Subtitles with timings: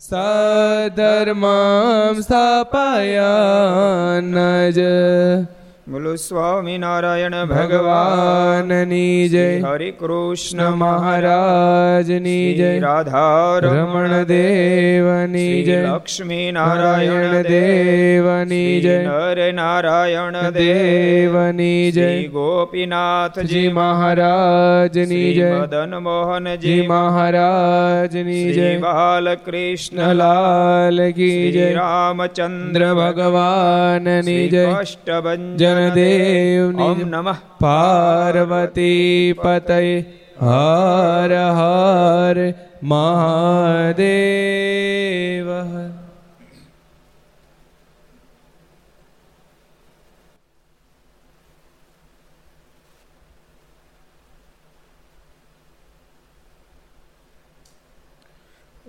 [0.00, 1.44] સધર્મમ
[2.22, 3.18] સ્થાપયનજ
[5.90, 9.60] બોલો સ્વામિનારાયણ ભગવાનની જય.
[9.60, 12.78] હરે કૃષ્ણ મહારાજની જય.
[12.78, 15.82] રાધા રમણ દેવની જય.
[15.82, 19.02] લક્ષ્મી નારાયણ દેવની જય.
[19.02, 22.24] નર નારાયણ દેવની જય.
[22.24, 23.68] ગોપીનાથજી.
[23.68, 25.54] મહારાજની જય.
[25.54, 28.78] મદન મોહનજી મહારાજની જય.
[28.78, 31.74] બાલકૃષ્ણ લાલ કી જય.
[31.74, 34.64] રામચંદ્ર ભગવાનની જય.
[34.64, 36.98] અષ્ટભંજન જનદેવની ઓમ.
[37.06, 39.78] નમઃ પાર્વતી પતય
[40.42, 42.38] હર હર
[42.82, 44.18] મહાદેવ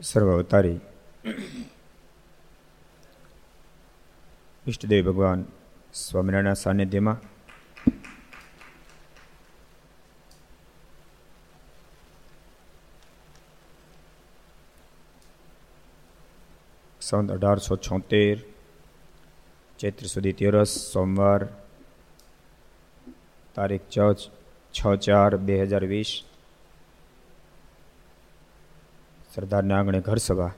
[0.02, 0.80] સર્વ અવતારી
[4.66, 5.42] ઈષ્ટદેવ ભગવાન
[6.00, 7.20] સ્વામિનારાયણ સાનિધ્યમાં.
[17.02, 18.38] સન અઢારસો છોતેર,
[19.80, 21.42] ચૈત્ર સુધી તેરસ, સોમવાર,
[23.56, 23.98] તારીખ છ
[24.74, 26.12] છ ચાર બે હજાર વીસ
[29.36, 30.54] સરદારના આંગણે ઘર સભા.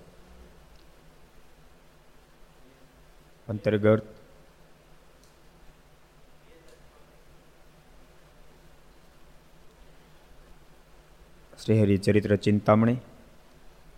[3.48, 4.21] અંતર્ગત
[11.64, 12.98] શ્રીહરિ ચરિત્ર ચિંતામણી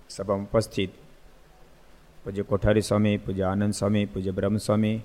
[0.09, 0.89] સભામાં ઉપસ્થિત
[2.23, 4.99] પૂજ્ય કોઠારી સ્વામી, પૂજ્ય આનંદ સ્વામી, પૂજ્ય બ્રહ્મસ્વામી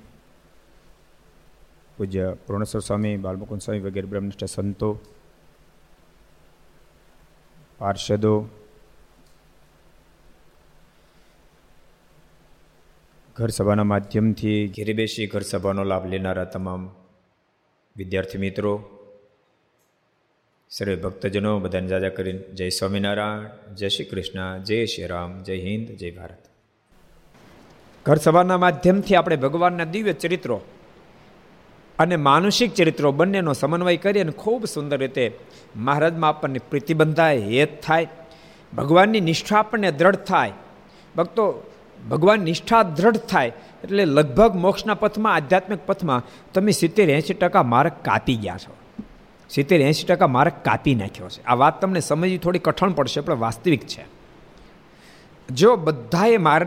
[1.96, 4.90] પૂજ્ય પૂર્ણેશ્વર સ્વામી બાલમુકુંદ સ્વામી વગેરે બ્રહ્મનિષ્ઠ સંતો,
[7.78, 8.48] પાર્ષદો,
[13.36, 16.90] ઘર સભાના માધ્યમથી ઘેરે બેસી ઘર સભાનો લાભ લેનારા તમામ
[17.96, 18.97] વિદ્યાર્થી મિત્રો
[20.70, 25.88] સર્વે ભક્તજનો બધાને જાજા કરીને જય સ્વામિનારાયણ, જય શ્રી કૃષ્ણ, જય શ્રી રામ, જય હિન્દ,
[25.88, 26.48] જય ભારત.
[28.06, 30.60] ઘર સભાના માધ્યમથી આપણે ભગવાનના દિવ્ય ચરિત્રો
[31.98, 35.38] અને માનુષિક ચરિત્રો બંનેનો સમન્વય કરી અને ખૂબ સુંદર રીતે
[35.76, 38.08] મહારાજમાં આપણને પ્રીતિ બંધાય હેત થાય,
[38.76, 40.52] ભગવાનની નિષ્ઠા આપણને દ્રઢ થાય.
[41.16, 41.72] ભક્તો,
[42.10, 43.52] ભગવાન નિષ્ઠા દ્રઢ થાય
[43.84, 46.22] એટલે લગભગ મોક્ષના પથમાં, આધ્યાત્મિક પથમાં
[46.54, 48.77] તમે સિત્તેર એંશી ટકા માર્ગ કાપી ગયા છો.
[49.50, 51.44] સિત્તેર એંશી ટકા માર્ક કાપી નાખ્યો છે.
[51.44, 54.18] આ વાત તમને સમજવી થોડી કઠણ પડશે, પણ વાસ્તવિક છે.
[55.50, 56.66] જો બધાએ માર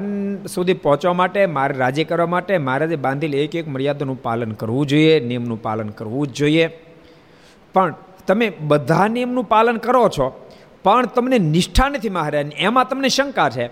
[0.53, 5.19] સુધી પહોંચવા માટે, મારે રાજી કરવા માટે મહારાજે બાંધેલી એક એક મર્યાદાનું પાલન કરવું જોઈએ,
[5.19, 6.67] નિયમનું પાલન કરવું જ જોઈએ.
[7.73, 7.95] પણ
[8.27, 10.49] તમે બધા નિયમનું પાલન કરો છો,
[10.83, 13.67] પણ તમને નિષ્ઠા નથી મહારાજની એમાં તમને શંકા છે.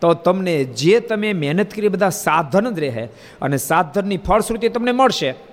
[0.00, 3.08] તો તમને જે તમે મહેનત કરી, બધા સાધન જ રહે.
[3.42, 5.51] અને સાધનની ફળશ્રુતિ તમને મળશે.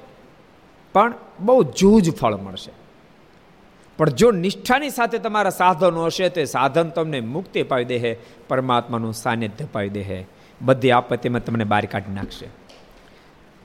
[0.94, 2.71] પણ બહુ જૂજ ફળ મળશે.
[3.97, 9.65] પણ જો નિષ્ઠાની સાથે તમારા સાધનો હશે, તો સાધન તમને મુક્તિ પાવી દે પરમાત્માનું સાનિધ્ય
[9.65, 10.25] પાવી દે
[10.62, 12.47] બધી આપત્તિમાં તમને બહાર કાઢી નાખશે.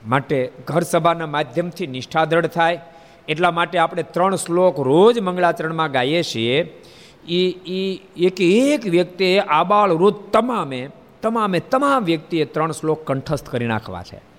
[0.07, 2.79] માટે ઘર સભાના માધ્યમથી નિષ્ઠા દ્રઢ થાય.
[3.27, 6.81] એટલા માટે આપણે ત્રણ શ્લોક રોજ મંગળાચરણમાં ગાઈએ છીએ.
[7.27, 10.89] એ એ એક એક વ્યક્તિએ આબાળ રોજ તમામે
[11.21, 14.34] તમામે તમામ વ્યક્તિએ ત્રણ શ્લોક કંઠસ્થ કરી નાખવા છે.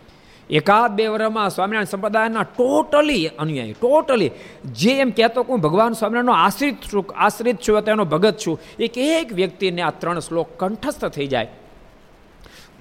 [0.51, 4.31] એકાદ બે વર્ષમાં સ્વામિનારાયણ સંપ્રદાયના ટોટલી અનુયાયી, ટોટલી.
[4.65, 8.99] જે એમ કહેતો કે હું ભગવાન સ્વામિનારાયણનો આશ્રિત છું આશ્રિત છું, તેનો ભગત છું, એક
[8.99, 11.49] એક વ્યક્તિને આ ત્રણ શ્લોક કંઠસ્થ થઈ જાય.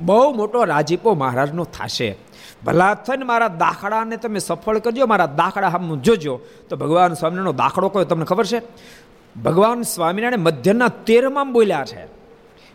[0.01, 2.17] બહુ મોટો રાજીપો મહારાજનો થશે.
[2.65, 6.39] ભલા થઈને મારા દાખલાને તમે સફળ કરજો, મારા દાખલા હમ જોજો.
[6.69, 8.61] તો ભગવાન સ્વામિનારાયણનો દાખલો કયો, તમને ખબર છે?
[9.43, 12.14] ભગવાન સ્વામિનારાયણ મધ્યના તેરમાં બોલ્યા છે.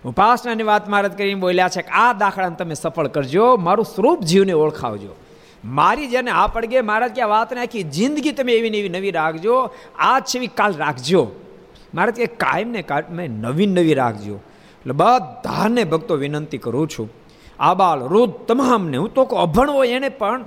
[0.05, 4.53] ઉપાસનાની વાત મહારાજ કરીને બોલ્યા છે કે આ દાખલાને તમે સફળ કરજો, મારું સ્વરૂપ જીવને
[4.53, 5.17] ઓળખાવજો.
[5.65, 9.71] મારી જેને આ પડગે મહારાજ કે આ વાતને આખી જિંદગી તમે એવી એવી નવી રાખજો
[9.99, 11.31] આ છેવી કાલ રાખજો.
[11.95, 14.35] મહારાજ કે કાયમ ને મેં નવીન નવી રાખજો.
[14.81, 17.11] એટલે બધાને ભક્તો વિનંતી કરું છું.
[17.61, 20.45] આ બાળ રોજ તમામને, હું તો અભણ હોય એને પણ,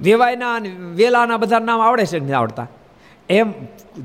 [0.00, 0.58] વેવાયના
[0.94, 2.66] વેલાના બધા નામ આવડે છે નથી આવડતા?
[3.30, 3.52] એમ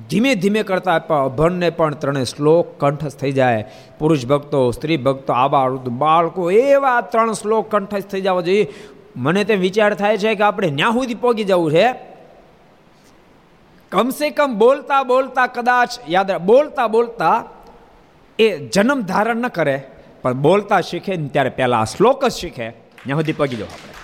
[0.09, 3.61] ધીમે ધીમે કરતા અભણને પણ ત્રણે શ્લોક કંઠસ્થ થઈ જાય.
[3.99, 5.67] પુરુષ ભક્તો, સ્ત્રી ભક્તો આબા
[6.03, 8.67] બાળકો, એવા ત્રણ શ્લોક કંઠસ્થ થઈ જવા જોઈએ.
[9.15, 11.87] મને તેમ વિચાર થાય છે કે આપણે ન્યા સુધી પહોંચી જવું છે.
[13.91, 17.35] કમસે કમ બોલતા બોલતા કદાચ યાદ બોલતા બોલતા
[18.39, 19.77] એ જન્મ ધારણ ન કરે,
[20.21, 22.67] પણ બોલતા શીખે ને ત્યારે પહેલાં શ્લોક જ શીખે.
[23.03, 24.02] ત્યાં સુધી પગી જવું આપણે.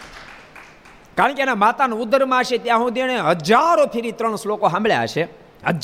[1.19, 3.17] કારણ કે એના માતાના ઉદરમાં છે ત્યાં સુધી એણે
[3.47, 5.23] હજારો ફેરી ત્રણ શ્લોકો સાંભળ્યા છે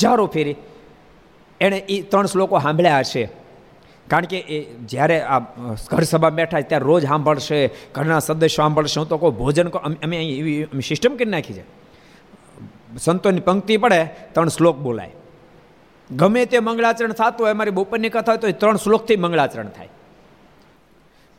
[0.02, 0.56] હજારો ફેરી.
[1.60, 3.24] એણે એ ત્રણ શ્લોકો સાંભળ્યા છે
[4.10, 4.58] કારણ કે એ
[4.90, 5.40] જ્યારે આ
[5.92, 7.58] ઘર સભા બેઠા ત્યારે રોજ સાંભળશે,
[7.94, 8.98] ઘરના સદસ્યો સાંભળશે.
[9.00, 9.68] હું તો કહું, ભોજન
[10.04, 11.64] અમે એવી સિસ્ટમ કરી નાખી છે.
[13.06, 14.00] સંતોની પંક્તિ પડે,
[14.34, 15.14] ત્રણ શ્લોક બોલાય.
[16.10, 19.90] ગમે તે મંગળાચરણ થતું હોય, અમારી બપોરની કથા હોય, તો ત્રણ શ્લોકથી મંગળાચરણ થાય.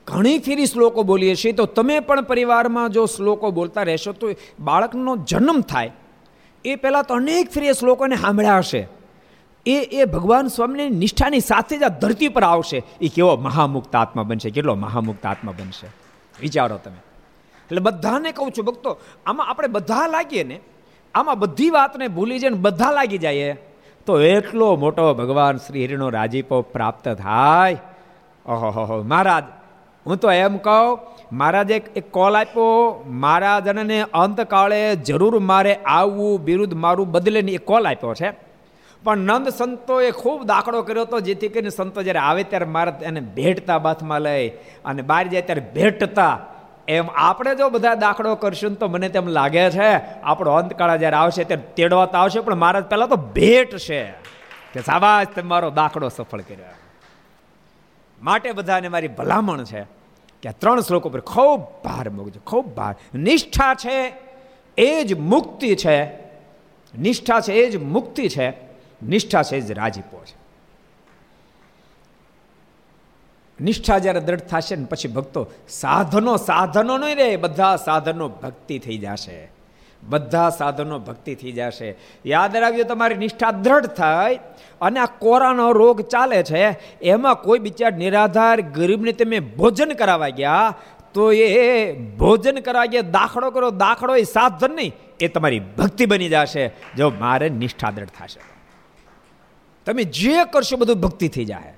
[0.08, 1.52] ઘણી ફેરી શ્લોકો બોલીએ છીએ.
[1.52, 5.92] તો તમે પણ પરિવારમાં જો શ્લોકો બોલતા રહેશો તો બાળકનો જન્મ થાય.
[6.66, 8.88] એ પહેલાં તો અનેક ફેરી શ્લોકોને સાંભળ્યા હશે.
[9.66, 12.84] એ એ ભગવાન સ્વામીની નિષ્ઠાની સાથે જ આ ધરતી પર આવશે.
[13.02, 14.50] એ કેવો મહામુક્ત આત્મા બનશે.
[14.50, 15.88] કેટલો મહામુક્ત આત્મા બનશે.
[16.42, 16.98] વિચારો તમે.
[17.66, 20.60] એટલે બધાને કહું છું, ભક્તો, આમાં આપણે બધા લાગીએ ને,
[21.16, 23.58] આમાં બધી વાતને ભૂલી જઈને બધા લાગી જાય
[24.06, 27.78] તો એટલો મોટો ભગવાન શ્રી હરિનો રાજીપો પ્રાપ્ત થાય.
[28.46, 29.44] ઓહો મહારાજ
[30.08, 31.00] હું તો એમ કહું,
[31.32, 38.14] મહારાજે એક કોલ આપ્યો મહારાજને અંતકાળે જરૂર મારે આવવું, બિરુદ મારું બદલે એ કોલ આપ્યો
[38.14, 38.30] છે.
[39.04, 43.22] પણ નંદ સંતોએ ખૂબ દાખલો કર્યો હતો, જેથી કરીને સંતો જ્યારે આવે ત્યારે મારા એને
[43.36, 44.46] ભેટતા બાથમાં લઈ
[44.86, 46.40] અને બહાર જાય ત્યારે ભેટતા.
[46.88, 49.92] એમ આપણે જો બધા દાખલો કરશું તો મને તેમ લાગે છે,
[50.24, 54.02] આપણો અંતકાળા જ્યારે આવશે ત્યારે તેડવા તો આવશે, પણ મારા પહેલાં તો ભેટ છે
[54.74, 56.77] કે સાબાજ મારો દાખલો સફળ કર્યો.
[58.22, 59.82] માટે બધાને મારી ભલામણ છે
[60.42, 62.96] કે આ ત્રણ શ્લોકો પર ખૂબ ભાર મૂકજો, ખૂબ ભાર.
[63.16, 64.14] નિષ્ઠા છે
[64.78, 66.06] એ જ મુક્તિ છે.
[66.98, 68.50] નિષ્ઠા છે એ જ મુક્તિ છે.
[69.04, 70.48] નિષ્ઠા છે જ રાજીપો છે.
[73.64, 78.98] નિષ્ઠા જ્યારે દ્રઢ થશે ને પછી ભક્તો સાધનો સાધનો નહીં રહે બધા સાધનો ભક્તિ થઈ
[78.98, 79.57] જશે.
[80.10, 81.90] બધા સાધનો ભક્તિ થઈ જશે.
[82.26, 84.40] યાદ રાખજો, તમારી નિષ્ઠા દ્રઢ થાય
[84.82, 86.64] અને આ કોરાનો રોગ ચાલે છે,
[87.02, 90.76] એમાં કોઈ બિચાર નિરાધાર ગરીબને તમે ભોજન કરાવવા ગયા,
[91.14, 96.30] તો એ ભોજન કરાવવા ગયા, દાખલો કરો, દાખલો એ સાધન નહીં, એ તમારી ભક્તિ બની
[96.30, 96.72] જશે.
[96.98, 98.46] જો મારે નિષ્ઠા દ્રઢ થશે.
[99.86, 101.74] તમે જે કરશો બધું ભક્તિ થઈ જાય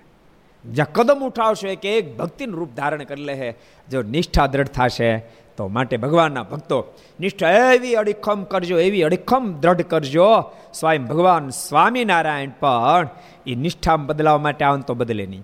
[0.64, 3.54] જ્યાં કદમ ઉઠાવશો કે એક ભક્તિનું રૂપ ધારણ કરી લે
[3.88, 5.12] જો નિષ્ઠા દ્રઢ થશે
[5.60, 6.94] તો માટે ભગવાનના ભક્તો.
[7.20, 10.26] નિષ્ઠા એવી અડીખમ કરજો, એવી અડીખમ દ્રઢ કરજો.
[10.74, 13.10] સ્વયં ભગવાન સ્વામિનારાયણ પણ
[13.48, 15.44] એ નિષ્ઠામાં બદલાવા માટે આવે તો બદલે નહીં.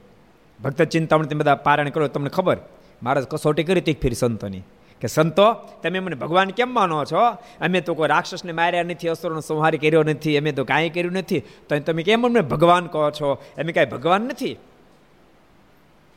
[0.63, 2.57] ભક્ત ચિંતામણ તમે બધા પારણ કરો, તમને ખબર?
[3.03, 4.59] મહારાજ કસોટી કરી હતી ફીર સંતોની.
[5.01, 7.19] કે સંતો, તમે મને ભગવાન કેમ માનો છો?
[7.61, 11.39] અમે તો કોઈ રાક્ષસને માર્યા નથી, અસુરનો સંહાર કર્યો નથી, અમે તો કાંઈ કર્યું નથી.
[11.39, 13.33] તો તમે કેમ મને ભગવાન કહો છો?
[13.33, 14.57] અમે કાંઈ ભગવાન નથી.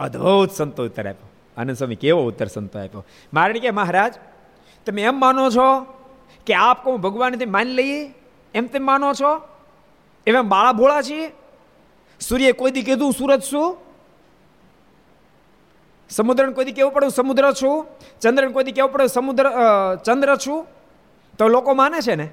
[0.00, 1.14] અદ્ભુત સંતો ઉત્તર
[1.58, 3.04] આનંદ સ્વામી કેવો ઉત્તર સંતો આપ્યો?
[3.34, 4.14] મારણ કે, મહારાજ,
[4.86, 5.82] તમે એમ માનો છો
[6.46, 8.14] કે આપ કહું ભગવાનથી માની લઈએ?
[8.54, 9.32] એમ તેમ માનો છો?
[10.26, 11.32] એમ બાળા ભોળા છીએ?
[12.20, 13.76] સૂર્ય કોઈ દી કીધું સુરત શું
[16.10, 17.86] સમુદ્રને કોઈ દી કેવું પડે સમુદ્ર છું.
[18.20, 19.46] ચંદ્રને કોઈ દી કેવું પડે સમુદ્ર
[20.04, 20.66] ચંદ્ર છું.
[21.38, 22.28] તો લોકો માને છે ને?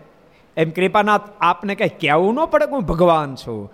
[0.57, 3.71] એમ કૃપાનાથ, આપને કંઈ કહેવું ન પડે કે હું ભગવાન છું.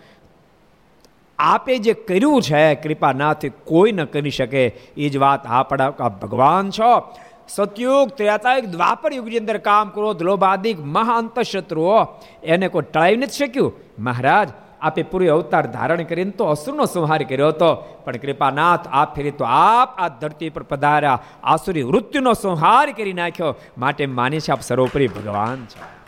[1.41, 4.67] આપે જે કર્યું છે, કૃપાનાથ કોઈ ન કરી શકે.
[4.97, 7.13] એ જ વાત આપણા ભગવાન છો.
[7.49, 12.03] સતયુગ, ત્રેતાયુગ, દ્વાપર યુગની અંદર કામ કરો, દ્લોબાદિક મહાંત શત્રુઓ
[12.43, 13.73] એને કોઈ ટળાવી નથી શક્યું?
[13.99, 14.49] મહારાજ,
[14.81, 17.73] આપે પૂરી અવતાર ધારણ કરીને તો અસુરનો સંહાર કર્યો હતો.
[18.05, 21.21] પણ કૃપાનાથ આપ ફેરી તો આપ આ ધરતી પર પધાર્યા.
[21.43, 23.55] આસુરી મૃત્યુનો સંહાર કરી નાખ્યો.
[23.77, 26.00] માટે માની છે આપ સર્વોપરી ભગવાન છે.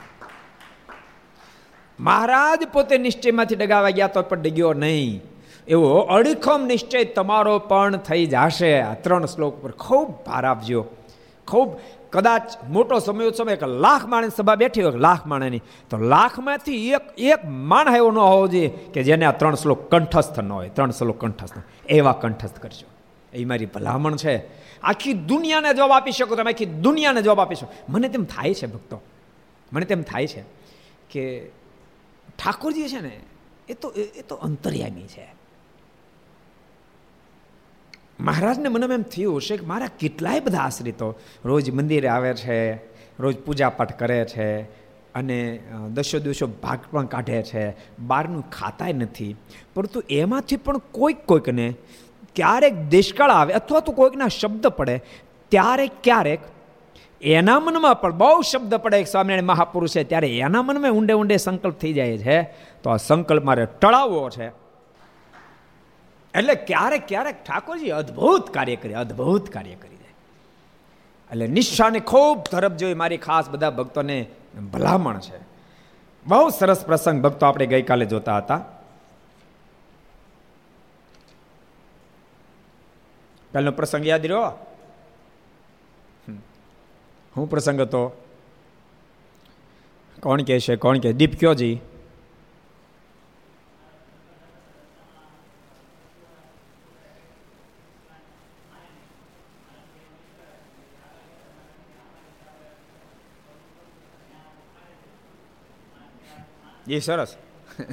[2.00, 5.22] મહારાજ પોતે નિશ્ચયમાંથી ડગાવા ગયા તો પણ ડગ્યો નહીં.
[5.68, 8.82] એવો અડીખમ નિશ્ચય તમારો પણ થઈ જશે.
[8.82, 10.86] આ ત્રણ શ્લોક પર ખૂબ ભાર આપજો.
[11.48, 11.70] ખૂબ
[12.12, 17.02] કદાચ મોટો સમય સમય એક લાખ માણસ સભા બેઠી હોય લાખ માણસની, તો લાખમાંથી એક
[17.18, 20.70] એક માણ એવો ન હોવો જોઈએ કે જેને આ ત્રણ શ્લોક કંઠસ્થ ન હોય.
[20.70, 21.54] ત્રણ શ્લોક કંઠસ્થ.
[21.90, 22.88] એવા કંઠસ્થ કરજો.
[23.34, 24.48] એ મારી ભલામણ છે.
[24.84, 27.74] આખી દુનિયાને જવાબ આપી શકો તમે, આખી દુનિયાને જવાબ આપી શકો.
[27.90, 29.02] મને તેમ થાય છે ભક્તો.
[29.74, 30.44] મને તેમ થાય છે
[31.10, 31.42] કે
[32.40, 33.16] ઠાકોરજી છે ને,
[33.70, 33.88] એ તો
[34.20, 35.26] એ તો અંતર્યામી છે.
[38.20, 41.08] મહારાજને મને એમ થયું છે કે મારા કેટલાય બધા આશ્રિતો
[41.46, 42.58] રોજ મંદિરે આવે છે,
[43.20, 44.48] રોજ પૂજાપાઠ કરે છે
[45.16, 45.38] અને
[45.94, 47.64] દસો દિવસો ભાગ પણ કાઢે છે,
[48.10, 49.34] બહારનું ખાતાય નથી.
[49.74, 51.68] પરંતુ એમાંથી પણ કોઈક કોઈકને
[52.36, 54.96] ક્યારેક દેશકાળ આવે અથવા તો કોઈકના શબ્દ પડે,
[55.52, 56.42] ત્યારે ક્યારેક
[57.24, 61.38] એના મનમાં પણ બહુ શબ્દ પડે એક સ્વામિનારાયણ મહાપુરુષ છે ત્યારે એના મનમાં ઊંડે ઊંડે
[61.38, 62.44] સંકલ્પ થઈ જાય છે.
[62.84, 64.48] તો આ સંકલ્પ મારે ટળાવવો છે.
[66.36, 70.16] એટલે ક્યારેક ક્યારેક ઠાકોરજી અદ્ભુત કાર્ય કરી, અદ્ભુત કાર્ય કરી દે.
[71.32, 74.26] એટલે નિષ્ઠાને ખૂબ ધરપ જોઈ મારી ખાસ બધા ભક્તોને
[74.74, 75.38] ભલામણ છે.
[76.28, 78.58] બહુ સરસ પ્રસંગ ભક્તો આપણે ગઈકાલે જોતા હતા.
[83.54, 84.73] પહેલો પ્રસંગ યાદ રહ્યો?
[87.38, 88.26] હું પ્રસંગ હતો.
[90.20, 91.82] કોણ કહે છે, કોણ કે દીપ કયો જી?
[106.88, 107.38] એ સરસ.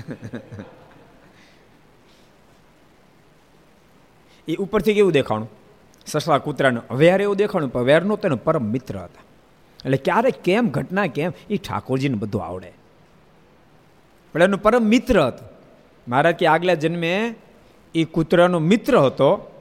[4.49, 5.51] એ ઉપરથી કેવું દેખાણું?
[6.07, 6.97] સસલા કૂતરાનું.
[6.97, 9.30] વેર એવું દેખાણું, પણ વેરનો તેનો પરમ મિત્ર હતા.
[9.85, 12.73] એટલે ક્યારે કેમ, ઘટના કેમ, એ ઠાકોરજીને બધું આવડે.
[14.33, 15.49] પણ એનું પરમ મિત્ર હતું.
[16.09, 17.35] મારા કે આગલા જન્મે
[17.95, 19.53] એ કૂતરાનો મિત્ર હતો,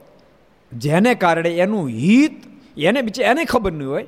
[0.74, 2.34] જેને કારણે એનું હિત,
[2.78, 4.06] એને બીજે એને ખબર નહીં હોય.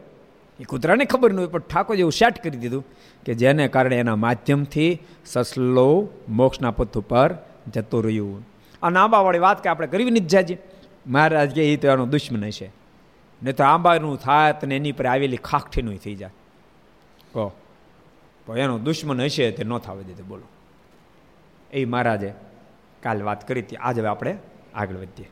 [0.59, 2.85] એ કૂતરાને ખબર નહીં હોય, પણ ઠાકોર એવું સેટ કરી દીધું
[3.25, 7.37] કે જેને કારણે એના માધ્યમથી સસલો મોક્ષના પથ ઉપર
[7.73, 8.47] જતું રહ્યું.
[8.83, 10.57] આ આંબાવાળી વાત કે આપણે કરવી નથી જાજી.
[11.07, 12.80] મહારાજ કે એ તો એનો દુશ્મન છે
[13.43, 16.29] નહીં તો આંબાનું થાય ને એની પર આવેલી ખાખઠીનું થઈ જાય.
[17.31, 17.51] કહો.
[18.45, 20.43] તો એનો દુશ્મન હશે તે ન થવા દીધું, બોલો.
[21.71, 22.33] એ મહારાજે
[23.03, 24.37] કાલ વાત કરી હતી, આજે આપણે
[24.73, 25.29] આગળ વધીએ.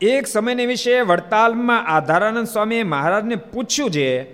[0.00, 4.32] એક સમયને વિશે વડતાલમાં આધારાનંદ સ્વામીએ મહારાજને પૂછ્યું છે,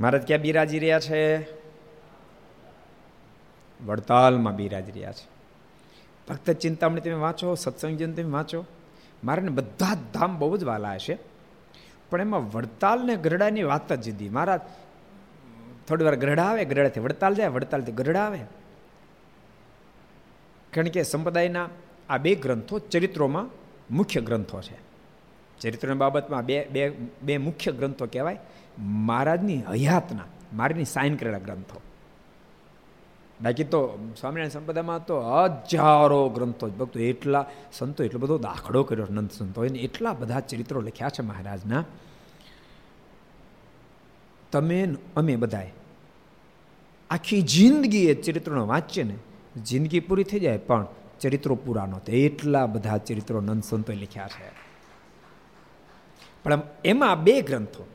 [0.00, 1.52] મહારાજ ક્યાં બિરાજી રહ્યા છે?
[3.86, 5.33] વડતાલમાં બિરાજી રહ્યા છે.
[6.28, 8.64] ભક્ત ચિંતામણી તમે વાંચો સત્સંગજન તમે વાંચો.
[9.24, 11.18] મારાને બધા જ ધામ બહુ જ વાલા હશે
[12.10, 14.56] પણ એમાં વડતાલ ને ગરડાની વાત જ જુદી મારા
[15.88, 18.38] થોડી વાર ગરડા આવે, ગરડાથી વડતાલ જાય, વડતાલથી ગરડા આવે.
[20.72, 21.68] કારણ કે સંપ્રદાયના
[22.08, 23.50] આ બે ગ્રંથો ચરિત્રોમાં
[23.94, 24.76] મુખ્ય ગ્રંથો છે.
[25.60, 26.88] ચરિત્રની બાબતમાં બે બે
[27.22, 28.38] બે મુખ્ય ગ્રંથો કહેવાય.
[28.78, 31.80] મહારાજની હયાતના, મારીની સાઇન કરેલા ગ્રંથો.
[33.42, 39.30] બાકી તો સ્વામિનારાયણ સંપ્રદાયમાં તો હજારો ગ્રંથો ભક્તો, એટલા સંતો, એટલો બધો દાખલો કર્યો નંદ
[39.30, 39.64] સંતો.
[39.64, 41.84] એને એટલા બધા ચરિત્રો લખ્યા છે મહારાજના.
[44.52, 45.72] તમે અમે બધાએ
[47.10, 49.14] આખી જિંદગી એ ચરિત્રોનો વાંચીએ ને,
[49.62, 50.86] જિંદગી પૂરી થઈ જાય પણ
[51.20, 54.52] ચરિત્રો પૂરા નહોતા એટલા બધા ચરિત્રો નંદ સંતોએ લખ્યા છે.
[56.42, 57.86] પણ એમાં બે ગ્રંથો.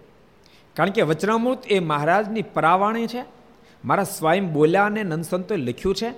[0.73, 3.38] કારણ કે વચનામૃત એ મહારાજની પરાવાણી છે
[3.85, 6.13] મારા સ્વયં બોલ્યા અને નંદસંતોએ લખ્યું છે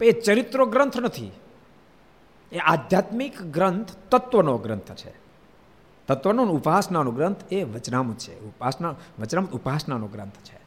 [0.00, 1.30] એ ચરિત્રો ગ્રંથ નથી.
[2.52, 5.12] એ આધ્યાત્મિક ગ્રંથ તત્વનો ગ્રંથ છે.
[6.08, 8.40] તત્વનો ઉપાસનાનો ગ્રંથ એ વચનામૃત છે.
[8.40, 10.58] ઉપાસના, વચનામૃત, ઉપાસનાનો ગ્રંથ છે.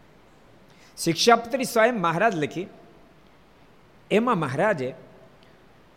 [0.98, 2.68] શિક્ષાપત્રી સ્વયં મહારાજ લખી,
[4.12, 4.94] એમાં મહારાજે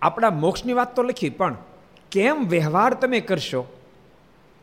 [0.02, 1.56] આપણા મોક્ષની વાત તો લખી, પણ
[2.10, 3.66] કેમ વ્યવહાર તમે કરશો?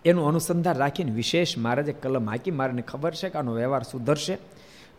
[0.05, 4.37] એનું અનુસંધાન રાખીને વિશેષ મહારાજે કલમ હાકી મારાને ખબર છે કે આનો વ્યવહાર સુધરશે.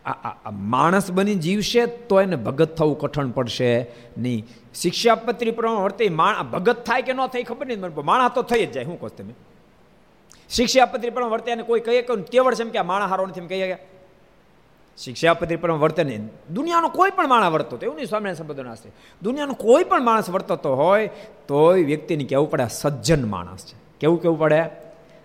[0.05, 3.87] આ માણસ બની જીવશે તો એને ભગત થવું કઠણ પડશે
[4.17, 4.47] નહીં.
[4.75, 6.09] શિક્ષાપત્રી પ્રમાણે વર્તે
[6.51, 8.85] ભગત થાય કે ન થાય ખબર નહીં માણસ તો થઈ જ જાય.
[8.85, 9.33] શું કહો તમે?
[10.49, 13.47] શિક્ષાપત્રી પ્રમાણ વર્તે અને કોઈ કહીએ કહ્યું કેવળ છે એમ કે માણસ હારો નથી એમ
[13.47, 13.77] કહીએ
[14.97, 16.29] શિક્ષાપત્રી પ્રમાણ વર્તે નહીં.
[16.53, 18.91] દુનિયાનો કોઈ પણ માણસ વર્તો એવું નહીં સ્વામિનારાયણ સંબંધો નાશે
[19.23, 21.09] દુનિયાનો કોઈ પણ માણસ વર્તતો હોય,
[21.47, 23.77] તોય વ્યક્તિને કહેવું પડે સજ્જન માણસ છે.
[23.99, 24.61] કેવું કેવું પડે?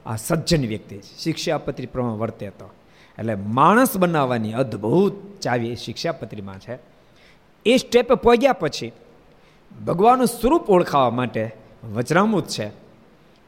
[0.06, 1.18] આ સજ્જન વ્યક્તિ છે.
[1.18, 2.70] શિક્ષાપત્રી પ્રમાણે વર્તે તો.
[3.18, 6.78] એટલે માણસ બનાવવાની અદ્ભુત ચાવી શિક્ષાપત્રીમાં છે.
[7.66, 8.92] એ સ્ટેપે પહોંચ્યા પછી
[9.86, 11.54] ભગવાનનું સ્વરૂપ ઓળખાવા માટે
[11.94, 12.66] વચરામૃત છે.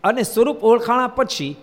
[0.05, 1.57] અને સ્વરૂપ ઓળખાણા પછી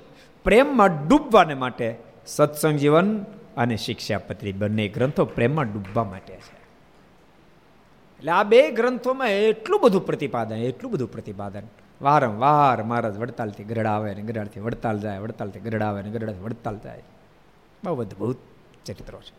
[0.43, 1.95] પ્રેમમાં ડૂબવાને માટે
[2.27, 3.23] સત્સંગ જીવન
[3.57, 6.63] અને શિક્ષાપત્રી બંને ગ્રંથો પ્રેમમાં ડૂબવા માટે છે.
[8.19, 11.61] એટલે આ બે ગ્રંથોમાં એટલું બધું પ્રતિપાદન, એટલું બધું પ્રતિપાદન.
[12.01, 17.03] વારંવાર મહારાજ વડતાલથી ગરડાવે ને ગરડાથી વડતાલ જાય, વડતાલથી ગરડાવે ને ગરડાથી વડતાલ જાય.
[17.83, 18.37] બહુ અદભુત
[18.85, 19.33] ચરિત્રો છે.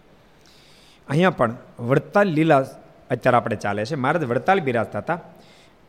[1.08, 2.66] અહીંયા પણ વડતાલ લીલા
[3.10, 3.94] અત્યારે આપણે ચાલે છે.
[3.94, 5.20] મહારાજ વડતાલ બિરાજતા હતા.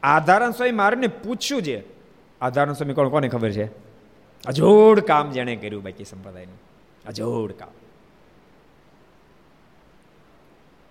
[0.04, 1.84] આધારણ સ્વામી મારને પૂછ્યું છે
[2.42, 3.66] આધારણ સ્વામી કોણ, કોને ખબર છે?
[4.48, 6.60] અજોડ કામ જેણે કર્યું બાકી સંપ્રદાયનું.
[7.08, 7.68] અજોડ કામ.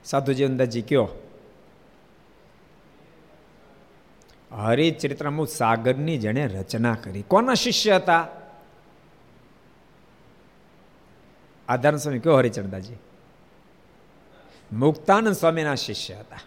[0.05, 1.09] સાધુજી અંદાજી કયો?
[4.53, 7.23] હરિચરિત્રમુ સાગરની જેણે રચના કરી.
[7.23, 8.29] કોના શિષ્ય હતા?
[11.69, 12.95] આધાર સ્વામી કયો હરિચંદાજી
[14.73, 16.39] મુક્તાનંદ સ્વામીના શિષ્ય હતા.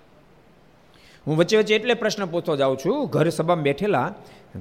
[1.27, 4.13] હું વચ્ચે વચ્ચે એટલે પ્રશ્ન પૂછતો જાઉં છું, ઘર સભામાં બેઠેલા,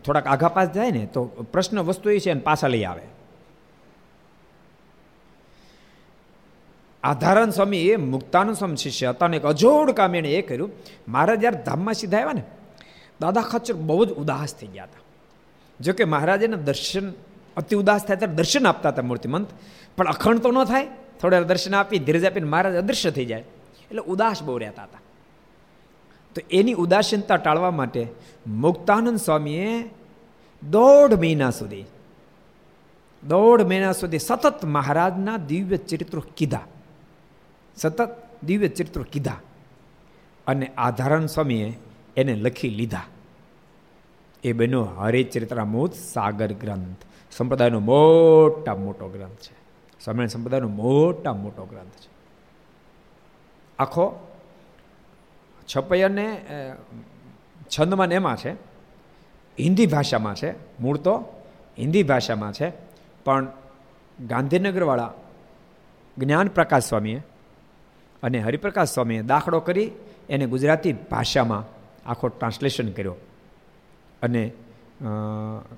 [0.04, 3.02] થોડાક આઘા પાસ જાય ને, તો પ્રશ્ન વસ્તુ એ છે અને પાછા લઈ આવે.
[7.02, 10.70] આધારણ સ્વામી એ મુક્તાનંદ સ્વામી શિષ્ય હતા અને એક અજોડ કામ એણે એ કર્યું,
[11.08, 12.42] મહારાજ જ્યારે ધામમાં સીધા આવ્યા ને?
[13.20, 15.00] દાદા ખચર બહુ જ ઉદાસ થઈ ગયા હતા.
[15.80, 17.12] જોકે મહારાજેના દર્શન
[17.56, 19.48] અતિ ઉદાસ થાય ત્યારે દર્શન આપતા હતા મૂર્તિમંત.
[19.96, 20.86] પણ અખંડ તો ન થાય.
[21.20, 23.40] થોડા દર્શન આપી ધીરજ આપીને મહારાજ અદૃશ્ય થઈ જાય.
[23.40, 25.00] એટલે ઉદાસ બહુ રહેતા હતા.
[26.34, 28.06] તો એની ઉદાસીનતા ટાળવા માટે
[28.46, 29.90] મુક્તાનંદ સ્વામીએ
[30.70, 31.84] દોઢ મહિના સુધી,
[33.28, 36.60] દોઢ મહિના સુધી સતત મહારાજના દિવ્ય ચરિત્રો કીધા.
[37.76, 39.40] સતત દિવ્ય ચરિત્રો કીધા.
[40.46, 41.78] અને આધારણ સ્વામીએ
[42.16, 43.04] એને લખી લીધા.
[44.44, 46.96] એ બન્યો હરિચરિત્રામૂત સાગર ગ્રંથ.
[47.36, 49.54] સંપ્રદાયનો મોટા મોટો ગ્રંથ છે.
[50.04, 52.08] સ્વામિનારાયણ સંપ્રદાયનો મોટા મોટો ગ્રંથ છે.
[53.78, 54.28] આખો
[55.76, 56.42] છપૈયાને
[57.70, 58.52] છંદમાં એમાં છે.
[59.58, 61.24] હિન્દી ભાષામાં છે, મૂળ તો
[61.78, 62.72] હિન્દી ભાષામાં છે.
[63.24, 63.46] પણ
[64.26, 65.12] ગાંધીનગરવાળા
[66.18, 67.22] જ્ઞાન પ્રકાશ સ્વામીએ
[68.22, 69.90] અને હરિપ્રકાશ સ્વામીએ દાખલો કરી
[70.28, 71.64] એને ગુજરાતી ભાષામાં
[72.10, 73.14] આખો ટ્રાન્સલેશન કર્યો.
[74.22, 74.52] અને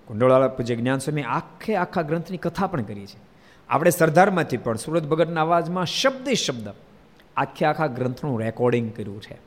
[0.04, 3.18] કુંડળવાળા જે જ્ઞાન સ્વામી આખે આખા ગ્રંથની કથા પણ કરી છે.
[3.68, 6.68] આપણે સરદારમાંથી પણ સુરત ભગતના અવાજમાં શબ્દે શબ્દ
[7.36, 9.38] આખે આખા ગ્રંથનું રેકોર્ડિંગ કર્યું છે.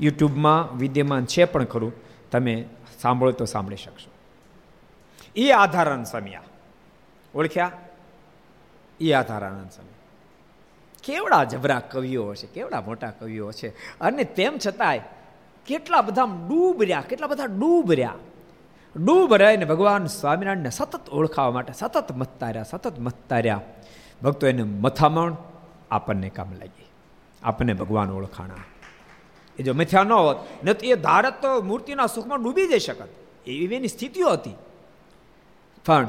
[0.00, 1.92] યુટ્યુબમાં વિદ્યમાન છે પણ ખરું,
[2.30, 2.68] તમે
[3.00, 4.10] સાંભળો તો સાંભળી શકશો.
[5.36, 6.32] એ આધારાનંદ સ્વામી
[7.34, 7.70] ઓળખ્યા?
[9.00, 9.94] એ આધારાનંદ સ્વામી.
[11.04, 13.68] કેવડા જબરા કવિઓ છે, કેવડા મોટા કવિઓ છે.
[14.00, 15.00] અને તેમ છતાંય
[15.66, 18.14] કેટલા બધા ડૂબ રહ્યા કેટલા બધા ડૂબ રહ્યા
[18.96, 23.60] ડૂબ રહીને ભગવાન સ્વામિનારાયણને સતત ઓળખાવા માટે, સતત મથતા રહ્યા સતત મથતા રહ્યા
[24.22, 25.36] ભક્તો એને મથામણ
[25.90, 26.86] આપણને કામ લાગી.
[27.42, 28.54] આપણને ભગવાન ઓળખાણા.
[29.58, 33.08] એ જો મથ્યા ન હોત, ને તો એ ધારત તો મૂર્તિના સુખમાં ડૂબી જઈ શકત.
[33.46, 34.54] એવી એની સ્થિતિઓ હતી.
[35.86, 36.08] પણ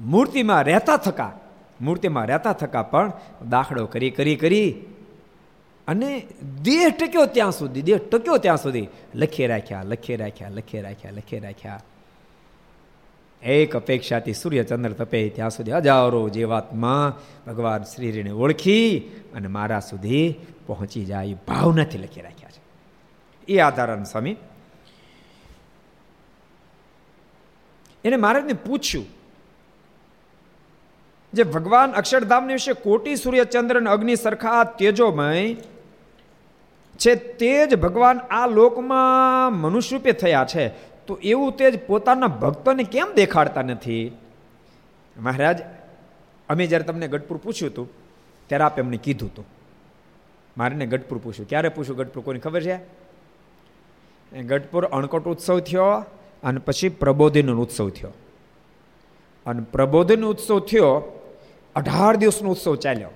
[0.00, 1.40] મૂર્તિમાં રહેતા થકા,
[1.80, 3.12] મૂર્તિમાં રહેતા થકા પણ
[3.48, 4.72] દાખલો કરી કરી કરી
[5.88, 6.26] અને
[6.62, 11.38] દેહ ટક્યો ત્યાં સુધી, દેહ ટક્યો ત્યાં સુધી લખી રાખ્યા લખી રાખ્યા લખી રાખ્યા લખી
[11.38, 11.80] રાખ્યા.
[13.42, 18.98] એક અપેક્ષાથી સૂર્યચંદ્ર તપે ત્યાં સુધી હજારો જીવાત્મા ભગવાન શ્રીને ઓળખી
[19.34, 20.34] અને મારા સુધી
[20.66, 22.62] પહોંચી જાય ભાવનાથી લખી રાખ્યા છે.
[23.52, 24.36] એ આધારણ સ્વામી.
[28.04, 29.06] એને મહારાજને પૂછ્યું,
[31.32, 35.54] જે ભગવાન અક્ષરધામને વિશે કોટી સૂર્યચંદ્ર અને અગ્નિ સરખા તેજોમય
[36.98, 40.89] છે, તે જ ભગવાન આ લોકમાં મનુષ્યરૂપે થયા છે.
[41.10, 44.12] તો એવું તેજ પોતાના ભક્તોને કેમ દેખાડતા નથી?
[45.16, 45.58] મહારાજ,
[46.48, 47.88] અમે જ્યારે તમને ગઢપુર પૂછ્યું હતું,
[48.46, 49.46] ત્યારે આપ એમને કીધું હતું.
[50.56, 51.48] મારે ગઢપુર પૂછ્યું.
[51.48, 52.22] ક્યારે પૂછ્યું ગઢપુર?
[52.22, 52.76] કોની ખબર છે?
[54.42, 56.04] ગઢપુર અણકોટ ઉત્સવ થયો
[56.42, 58.12] અને પછી પ્રબોધિનો ઉત્સવ થયો.
[59.46, 60.92] અને પ્રબોધિનો ઉત્સવ થયો,
[61.76, 63.10] અઢાર દિવસનો ઉત્સવ ચાલ્યો.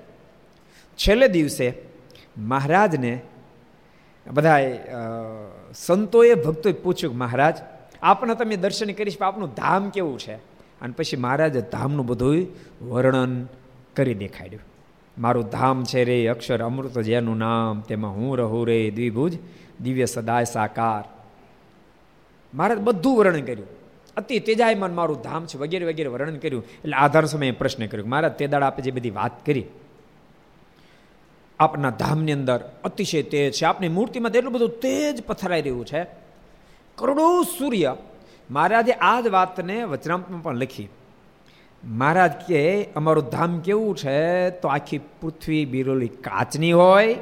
[0.99, 1.67] છેલ્લે દિવસે
[2.39, 3.13] મહારાજને
[4.27, 4.59] બધા
[5.75, 7.57] સંતોએ ભક્તોએ પૂછ્યું મહારાજ
[8.05, 10.35] આપને તમે દર્શન કરીશ આપનું ધામ કેવું છે?
[10.81, 12.47] અને પછી મહારાજે ધામનું બધું
[12.89, 13.47] વર્ણન
[13.97, 14.63] કરી દેખાડ્યું.
[15.19, 19.39] મારું ધામ છે રે અક્ષર અમૃત જેનું નામ, તેમાં હું રહું રે દ્વિભુજ,
[19.81, 21.09] દિવ્ય સદાય સાકાર.
[22.55, 23.67] મહારાજ બધું વર્ણન કર્યું.
[24.17, 26.65] અતિ તેજાયમાન મારું ધામ છે, વગેરે વગેરે વર્ણન કર્યું.
[26.65, 28.07] એટલે આધાર સમયે પ્રશ્ન કર્યો.
[28.07, 29.65] મહારાજ, તે દાડા આપણે જે બધી વાત કરી.
[31.61, 33.65] આપના ધામની અંદર અતિશય તેજ છે.
[33.65, 36.24] આપની મૂર્તિમાં એટલું બધું તેજ પથરાઈ રહ્યું છે.
[36.97, 37.97] કરોડો સૂર્ય
[38.51, 40.89] મહારાજે આ જ વાતને વચનામમાં પણ લખી.
[41.85, 44.51] મહારાજ કે, અમારું ધામ કેવું છે?
[44.51, 47.17] તો આખી પૃથ્વી બિરોલી કાચની હોય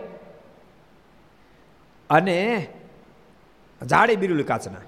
[2.11, 2.67] અને
[3.87, 4.79] ઝાડે બિરુલી કાચના.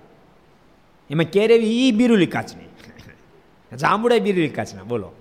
[1.11, 2.65] એમાં કેરેવી ઈ બિરુલી કાચની?
[3.77, 5.13] જાંબુડા બિરુલી કાચના, બોલો.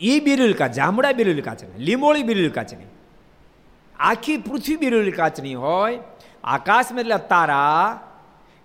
[0.00, 2.84] ઈ બિરુલી કાચ જાંબુડા બિરુલી કાચની, લીંબોળી બિરુલી કાચની.
[3.98, 5.98] આખી પૃથ્વી બિરુલી કાચની હોય
[6.46, 8.00] આકાશમાં એટલે તારા,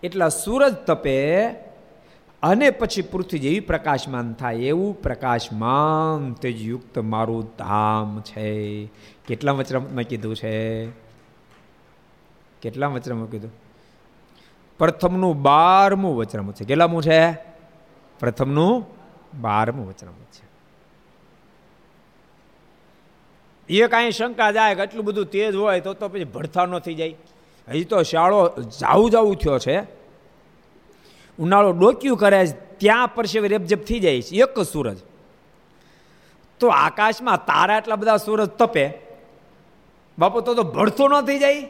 [0.04, 1.48] એટલા સૂરજ તપે,
[2.44, 8.86] અને પછી પૃથ્વી જેવી પ્રકાશમાન થાય, એવું પ્રકાશમાન તેજયુક્ત મારું ધામ છે.
[9.28, 10.89] કેટલા વચરામાં કીધું છે?
[12.62, 13.52] કેટલા વચરામાં કીધું?
[14.78, 16.65] પ્રથમનું બારમું વચરામું છે.
[16.65, 17.34] કેટલામું છે?
[18.20, 18.86] પ્રથમનું
[19.41, 20.52] બારમું વચરામું છે.
[23.70, 27.15] એ કાંઈ શંકા જાય કે એટલું બધું તેજ હોય તો તો પછી ભડથાનો થઈ જાય.
[27.67, 29.82] હજી તો શાળો જાવું જાવું થયો છે.
[31.39, 32.45] ઉનાળો ડોક્યું કરે
[32.78, 34.97] ત્યાં પરસેવે રેપજેપ થઈ જાય છે, એક જ સૂરજ.
[36.60, 38.93] તો આકાશમાં તારા એટલા બધા સૂરજ તપે.
[40.19, 41.67] બાપુ, તો તો ભળતો ન થઈ જાય.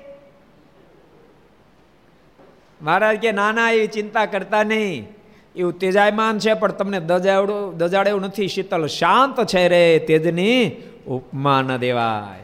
[2.81, 5.07] મહારાજ કે નાના એ ચિંતા કરતા નહીં.
[5.55, 8.47] એવું તેજાયમાન છે, પણ તમને દજાડું દજાડેવું નથી.
[8.47, 10.71] શીતલ શાંત છે રે તેજની
[11.07, 12.43] ઉપમા ન દેવાય.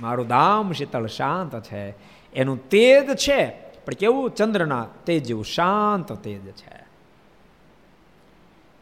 [0.00, 2.09] મારું ધામ શીતળ શાંત છે.
[2.34, 3.46] એનું તેજ છે.
[3.86, 4.30] પણ કેવું?
[4.30, 6.80] ચંદ્રના તેજ જેવું, શાંત તેજ છે.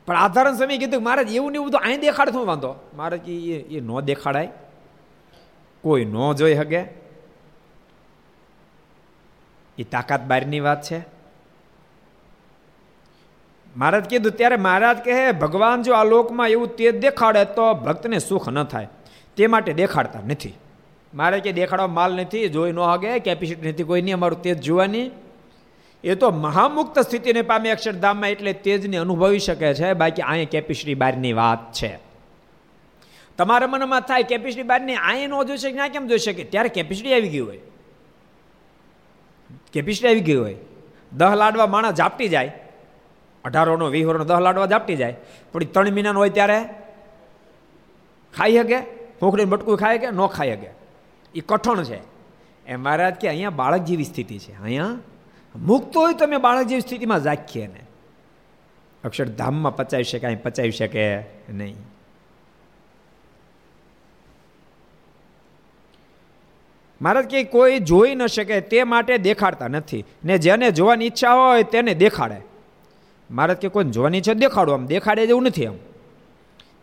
[0.06, 2.74] પણ આધારણ સમય કીધું મહારાજ, એવું ને એવું તો અહીં દેખાડ શું વાંધો?
[2.94, 4.48] મહારાજ એ એ ન દેખાડાય.
[5.82, 6.88] કોઈ ન જોઈ શકે
[9.78, 10.98] એ તાકાત બહારની વાત છે.
[13.76, 18.48] મહારાજ કીધું, ત્યારે મહારાજ કહે, ભગવાન જો આ લોકમાં એવું તેજ દેખાડે તો ભક્તને સુખ
[18.48, 18.88] ન થાય.
[19.36, 20.54] તે માટે દેખાડતા નથી.
[21.14, 25.10] મારે કે દેખાડવા માલ નથી, જોઈ ન હગે કેપેસિટી નથી, કોઈ નહીં, અમારું તેજ જોવાની.
[26.04, 31.32] એ તો મહામુક્ત સ્થિતિને પામે અક્ષરધામમાં એટલે તેજને અનુભવી શકે છે, બાકી અહીંયા કેપેસિટી બહારની
[31.32, 31.98] વાત છે.
[33.38, 36.44] તમારા મનમાં થાય કેપેસિટી બહારની અહીંયા ન જોઈ શકે ના કેમ જોઈ શકે?
[36.44, 37.58] ત્યારે કેપેસિટી આવી ગઈ હોય.
[39.72, 40.56] કેપેસિટી આવી ગઈ હોય.
[41.12, 42.52] દહ લાડવા માણસ ઝાપટી જાય.
[43.44, 45.16] અઢારોનો વીસોનો દહ લાડવા ઝાપટી જાય.
[45.52, 46.64] પણ ત્રણ મહિનાનો હોય ત્યારે?
[48.38, 48.78] ખાઈ શકે
[49.20, 50.78] ફોખડીને બટકું ખાય કે ન ખાઈ શકે
[51.34, 52.00] એ કઠણ છે.
[52.66, 54.62] એ મહારાજ કે અહીંયા બાળક જેવી સ્થિતિ છે.
[54.62, 54.98] અહીંયા
[55.56, 57.80] મુક્ત હોય તો અમે બાળક જેવી સ્થિતિમાં જાખીએ ને.
[59.04, 61.18] અક્ષરધામમાં પચાવી શકે અહીં પચાવી શકે
[61.50, 61.76] નહીં.
[67.02, 70.04] મહારાજ કે કોઈ જોઈ ન શકે તે માટે દેખાડતા નથી.
[70.24, 72.40] ને જેને જોવાની ઈચ્છા હોય તેને દેખાડે.
[73.30, 74.72] મહારાજ કે કોઈને જોવાની ઈચ્છા દેખાડો.
[74.72, 75.74] આમ દેખાડે જેવું નથી આમ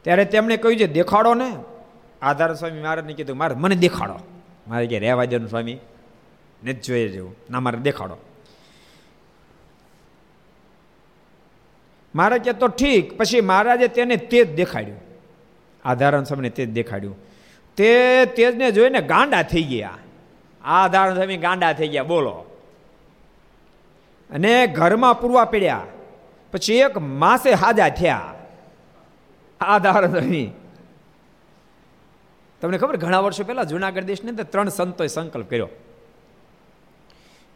[0.01, 1.55] ત્યારે તેમણે કહ્યું છે, દેખાડો ને.
[2.21, 4.19] આધાર સ્વામી મહારાજને કીધું, મારે મને દેખાડો.
[4.67, 5.78] મારે કે રહેવા દેનું સ્વામી.
[6.63, 8.17] ને જ જોઈએ જેવું ના, મારે દેખાડો.
[12.15, 14.99] મારે કે તો ઠીક, પછી મહારાજે તેને તેજ દેખાડ્યું.
[15.86, 17.15] આધારણ સ્વામીને તે જ દેખાડ્યું.
[17.75, 19.97] તે તેજને જોઈને ગાંડા થઈ ગયા.
[20.63, 22.32] આધારણ સ્વામી ગાંડા થઈ ગયા, બોલો.
[24.30, 25.86] અને ઘરમાં પૂરવા પડ્યા.
[26.51, 28.34] પછી એક માસે હાજા થયા.
[29.62, 30.51] આધારણ સ્વામી.
[32.65, 35.67] તમને ખબર ઘણા વર્ષો પહેલાં જુનાગઢ દેશની અંદર ત્રણ સંતોએ સંકલ્પ કર્યો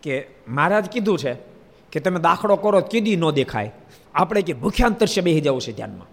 [0.04, 1.34] કે મહારાજ કીધું છે
[1.92, 3.72] કે તમે દાખલો કરો કીધી ન દેખાય.
[4.16, 6.08] આપણે કે ભૂખ્યાંતરશે બેસી જવું છે ધ્યાનમાં.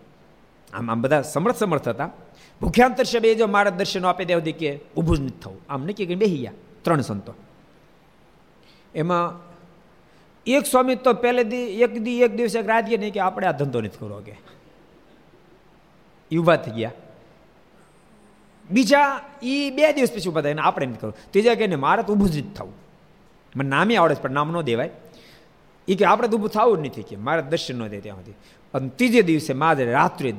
[0.77, 2.11] આમ આમ બધા સમર્થ સમર્થ હતા.
[2.61, 5.61] ભૂખ્યાંતરશે બે જો મારા દર્શનો આપે ત્યાં સુધી કે ઊભું જ નથી થવું.
[5.69, 7.35] આમ નક્કી કરીને બેસી ગયા ત્રણ સંતો.
[8.95, 9.47] એમાં
[10.47, 13.53] એક સ્વામી તો પહેલે દી, એક દી, એક દિવસે, એક રાત નહીં કે આપણે આ
[13.53, 14.37] ધંધો નથી કરવો કે.
[16.37, 16.91] ઊભા થઈ ગયા.
[18.71, 22.29] બીજા એ બે દિવસ પછી ઊભા થાય આપણે નથી કરવું ત્રીજા કે મારે તો ઊભું
[22.29, 22.73] જ થવું.
[23.57, 24.91] મને નામે આવડે છે, પણ નામ ન દેવાય.
[25.89, 28.33] એ કે આપણે તો ઊભું થવું જ નથી કે મારે દર્શન ન દે ત્યાં સુધી.
[28.75, 30.35] અને ત્રીજે દિવસે મારે રાત્રે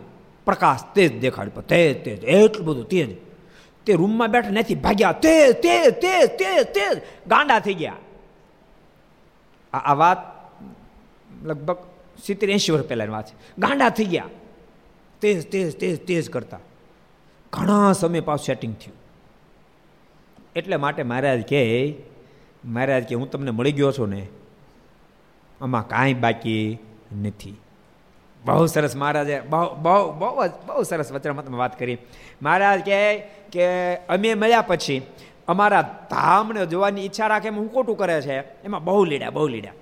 [0.45, 3.15] પ્રકાશ તેજ દેખાડ્યો તેજ તેજ, એટલું બધું તેજ.
[3.85, 7.95] તે રૂમમાં બેઠા નથી ભાગ્યા, તેજ તેજ તેજ તેજ તેજ, ગાંડા થઈ ગયા.
[9.73, 10.17] આ વાત
[11.43, 11.77] લગભગ
[12.23, 13.35] સિત્તેર એંશી વર્ષ પહેલાની વાત છે.
[13.57, 14.23] ગાંડા થઈ ગયા.
[15.21, 16.59] તેજ તેજ તેજ તેજ કરતા.
[17.53, 18.97] ઘણા સમય પાછું સેટિંગ થયું.
[20.55, 21.93] એટલે માટે મહારાજ કહે,
[22.65, 24.27] મહારાજ કે હું તમને મળી ગયો છું ને,
[25.61, 26.77] આમાં કાંઈ બાકી
[27.21, 27.55] નથી.
[28.45, 31.97] બહુ સરસ મહારાજે, બહુ બહુ બહુ જ, બહુ સરસ વચનમાં વાત કરી.
[32.41, 33.19] મહારાજ કહે
[33.51, 35.01] કે, અમે મળ્યા પછી
[35.47, 38.39] અમારા ધામને જોવાની ઈચ્છા રાખે એમ હું ખોટું કરે છે.
[38.39, 39.73] એમાં બહુ લીડ્યા બહુ લીડ્યા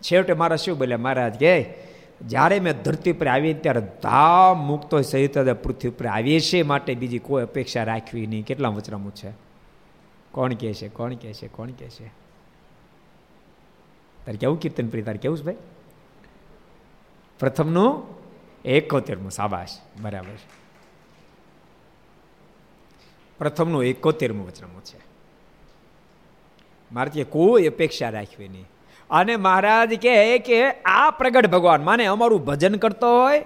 [0.00, 0.98] છેવટે મારા શું બોલ્યા?
[0.98, 1.74] મહારાજ કહે
[2.22, 7.18] જ્યારે મેં ધરતી પર આવી ત્યારે ધામ મુક્તો સહિત પૃથ્વી ઉપર આવીએ છીએ માટે બીજી
[7.18, 8.44] કોઈ અપેક્ષા રાખવી નહીં.
[8.44, 9.32] કેટલા વચરામું છે?
[10.30, 10.88] કોણ કહે છે?
[10.88, 11.48] કોણ કહે છે?
[11.48, 12.06] કોણ કહે છે?
[14.26, 15.56] તારે કેવું કીર્તન પ્રિય તારે કેવું છે ભાઈ?
[17.38, 18.04] પ્રથમનું
[18.64, 19.68] એકોતેરમું સાબાશ
[20.00, 20.38] બરાબર.
[23.38, 25.00] પ્રથમનું એકોતેરમું વચરામું છે.
[26.92, 28.64] મારે કોઈ અપેક્ષા રાખવી નહીં.
[29.10, 33.42] અને મહારાજ કહે કે આ પ્રગટ ભગવાન, માને અમારું ભજન કરતો હોય,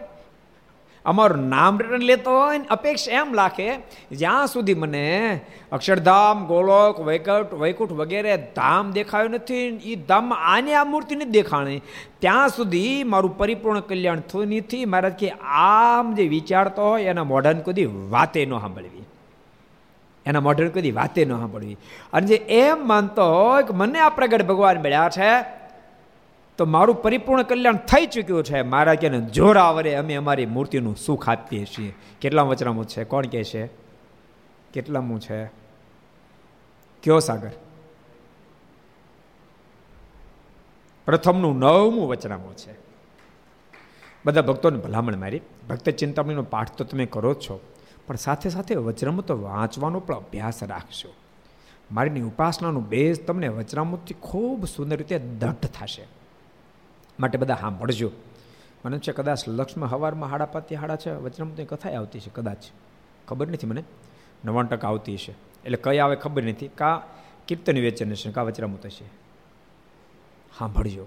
[1.04, 3.68] અમારું નામ રટન લેતો હોય ને અપેક્ષા એમ લાખે,
[4.12, 5.04] જ્યાં સુધી મને
[5.72, 11.82] અક્ષરધામ, ગોલોક, વૈકટ, વૈકુંઠ વગેરે ધામ દેખાયું નથી એ ધામ આને આ મૂર્તિ નથી દેખાણી,
[12.20, 14.84] ત્યાં સુધી મારું પરિપૂર્ણ કલ્યાણ થયું નથી.
[14.84, 15.30] મહારાજ કે
[15.66, 19.06] આમ જે વિચારતો હોય એના મોઢાને કદી વાતે ન સાંભળવી.
[20.30, 21.76] એના મોઢે કદી વાતે ન સાંભળવી.
[22.12, 25.60] અને જે એમ માનતો હોય કે મને આ પ્રગટ ભગવાન મળ્યા છે,
[26.58, 28.62] તો મારું પરિપૂર્ણ કલ્યાણ થઈ ચૂક્યું છે.
[28.62, 31.94] મારા કે જોરાવરે અમે અમારી મૂર્તિનું સુખ આપીએ છીએ.
[32.20, 33.04] કેટલા વચરામું છે?
[33.04, 33.66] કોણ કહે છે?
[34.72, 35.44] કેટલામું છે?
[37.02, 37.50] કયો સાગર?
[41.06, 42.74] પ્રથમનું નવમું વચનામું છે.
[44.26, 45.40] બધા ભક્તોને ભલામણ મારી.
[45.68, 47.60] ભક્ત ચિંતામણીનો પાઠ તો તમે કરો જ છો.
[48.10, 51.14] પણ સાથે સાથે વજ્રમૃત વાંચવાનો પણ અભ્યાસ રાખશો
[51.92, 56.06] મારીની ઉપાસનાનું બેઝ તમને વચનામૃતથી ખૂબ સુંદર રીતે દઢ થશે.
[57.20, 58.10] માટે બધા સાંભળજો.
[58.84, 62.56] મને છે કદાચ લક્ષ્મ હવારમાં હાડા પાતી હાડા છે વચનામૃતની કથા આવતી છે કદાચ.
[63.28, 63.84] ખબર નથી મને.
[64.44, 65.34] નવાણ ટકા આવતી હશે.
[65.64, 66.68] એટલે કઈ આવે ખબર નથી.
[66.68, 67.02] કા
[67.46, 69.06] કીર્તન વેચન છે કા વચરામૃત છે
[70.58, 71.06] સાંભળજો.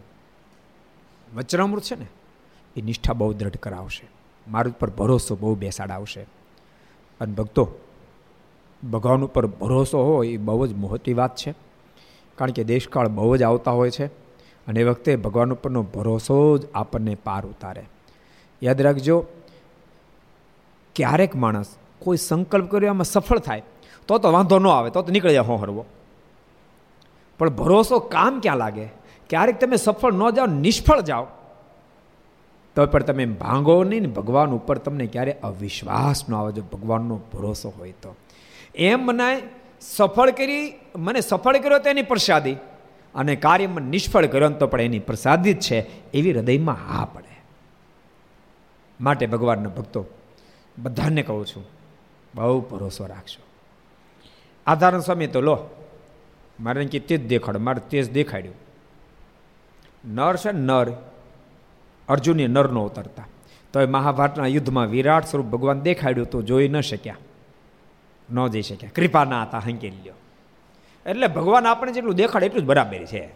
[1.36, 2.08] વચરામૃત છે ને,
[2.76, 4.08] એ નિષ્ઠા બહુ દ્રઢ કરાવશે.
[4.48, 6.43] મારું ઉપર ભરોસો બહુ બેસાડાવશે
[7.22, 7.72] અને ભક્તો,
[8.92, 11.54] ભગવાન ઉપર ભરોસો હોય એ બહુ જ મોટી વાત છે.
[12.36, 14.06] કારણ કે દેશકાળ બહુ જ આવતા હોય છે
[14.68, 17.84] અને એ વખતે ભગવાન ઉપરનો ભરોસો જ આપણને પાર ઉતારે.
[18.64, 19.26] યાદ રાખજો,
[20.96, 23.64] ક્યારેક માણસ કોઈ સંકલ્પ કર્યો એમાં સફળ થાય,
[24.08, 25.86] તો તો વાંધો ન આવે, તો તો નીકળી જાય હો હરવો
[27.40, 28.86] પણ ભરોસો કામ ક્યાં લાગે?
[29.30, 31.28] ક્યારેક તમે સફળ ન જાઓ, નિષ્ફળ જાઓ.
[32.76, 37.22] તો પણ તમે ભાંગો નહીં ને ભગવાન ઉપર તમને ક્યારે અવિશ્વાસ ન આવે જો ભગવાનનો
[37.34, 38.16] ભરોસો હોય તો.
[38.76, 39.42] એમ મનાય
[39.82, 42.56] સફળ કરી, મને સફળ કર્યો તો એની પ્રસાદી
[43.16, 45.80] અને કાર્યમાં નિષ્ફળ કર્યો તો પણ એની પ્રસાદી જ છે
[46.12, 47.34] એવી હૃદયમાં હા પડે.
[49.02, 50.06] માટે ભગવાનના ભક્તો,
[50.78, 51.66] બધાને કહું છું,
[52.36, 53.42] બહુ ભરોસો રાખશો
[54.68, 55.60] આધારણ સમય તો લો,
[56.60, 58.56] મારે કે તે જ દેખાડ, મારે તે જ દેખાડ્યું.
[60.06, 60.92] નર છે નર
[62.14, 63.28] અર્જુનને નરનો ઉતરતા.
[63.74, 67.18] તો એ મહાભારતના યુદ્ધમાં વિરાટ સ્વરૂપ ભગવાન દેખાડ્યું તો જોઈ ન શક્યા.
[68.32, 68.90] ન જઈ શક્યા.
[68.96, 70.14] કૃપા ના હતા હંકેલી લ્યો.
[71.06, 73.30] એટલે ભગવાન આપણે જેટલું દેખાડે એટલું જ બરાબર છે.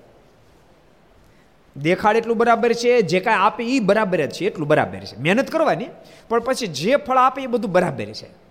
[1.78, 5.22] દેખાડ એટલું બરાબર છે, જે કાંઈ આપે એ બરાબર જ છે, એટલું બરાબર છે.
[5.22, 5.86] મહેનત કરવાની,
[6.30, 8.47] પણ પછી જે ફળ આપે એ બધું બરાબર છે.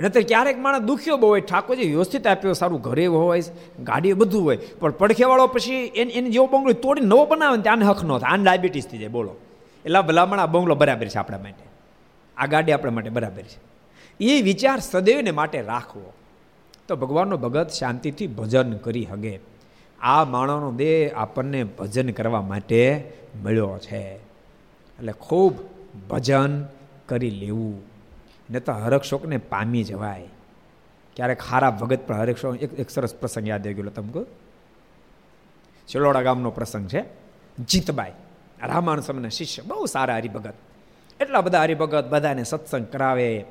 [0.00, 1.40] નહીતર ક્યારેક માણસ દુખ્યો બહુ હોય.
[1.40, 3.42] ઠાકોરજી વ્યવસ્થિત આપ્યો, સારું ઘરે હોય
[3.82, 4.56] ગાડી બધું હોય.
[4.56, 8.30] પણ પડખેવાળો પછી એને એને જેવો બંગલો તોડી નવો બનાવે ને ત્યાં હક ન થાય.
[8.30, 9.34] આને ડાયાબિટીસ થઈ જાય, બોલો.
[9.84, 11.68] એટલે ભલામણ આ બંગલો બરાબર છે આપણા માટે.
[12.36, 13.68] આ ગાડી આપણા માટે બરાબર છે.
[14.20, 16.12] એ વિચાર સદૈવને માટે રાખવો.
[16.88, 19.40] તો ભગવાનનો ભગત શાંતિથી ભજન કરી હગે.
[20.00, 23.12] આ માણસનો દેહ આપણને ભજન કરવા માટે
[23.44, 24.16] મળ્યો છે.
[24.98, 25.54] એટલે ખૂબ
[26.10, 26.64] ભજન
[27.06, 27.87] કરી લેવું.
[28.50, 30.28] ને તો હરક્ષોકને પામી જવાય.
[31.16, 34.24] ક્યારેક ખારા ભગત પણ હરક્ષોક એક એક સરસ પ્રસંગ યાદ આવી ગયો તમકો
[35.88, 37.04] ચિલોડા ગામનો પ્રસંગ છે.
[37.68, 38.12] જીતબાઈ,
[38.62, 40.54] રામાન સમયના શિષ્ય, બહુ સારા હરિભગત.
[41.20, 43.44] એટલા બધા હરિભગત બધાને સત્સંગ કરાવે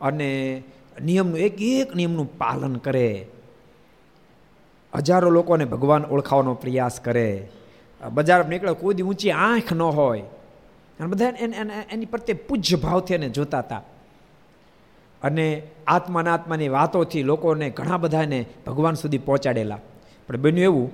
[0.00, 0.62] અને
[1.04, 3.26] નિયમનું એક એક નિયમનું પાલન કરે.
[4.94, 7.48] હજારો લોકોને ભગવાન ઓળખાવાનો પ્રયાસ કરે.
[8.12, 10.20] બજાર નીકળે કોઈ ઊંચી આંખ ન હોય.
[11.00, 11.28] અને બધા
[11.90, 13.82] એની પ્રત્યે પૂજ્ય ભાવથી એને જોતા હતા.
[15.22, 19.78] અને આત્માના આત્માની વાતોથી લોકોને ઘણા બધાને ભગવાન સુધી પહોંચાડેલા.
[20.26, 20.90] પણ બન્યું એવું,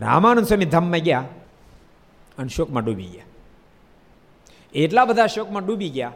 [0.00, 1.24] રામાનંદ સ્વામી ધામમાં ગયા
[2.38, 3.24] અને શોકમાં ડૂબી ગયા.
[4.74, 6.12] એટલા બધા શોકમાં ડૂબી ગયા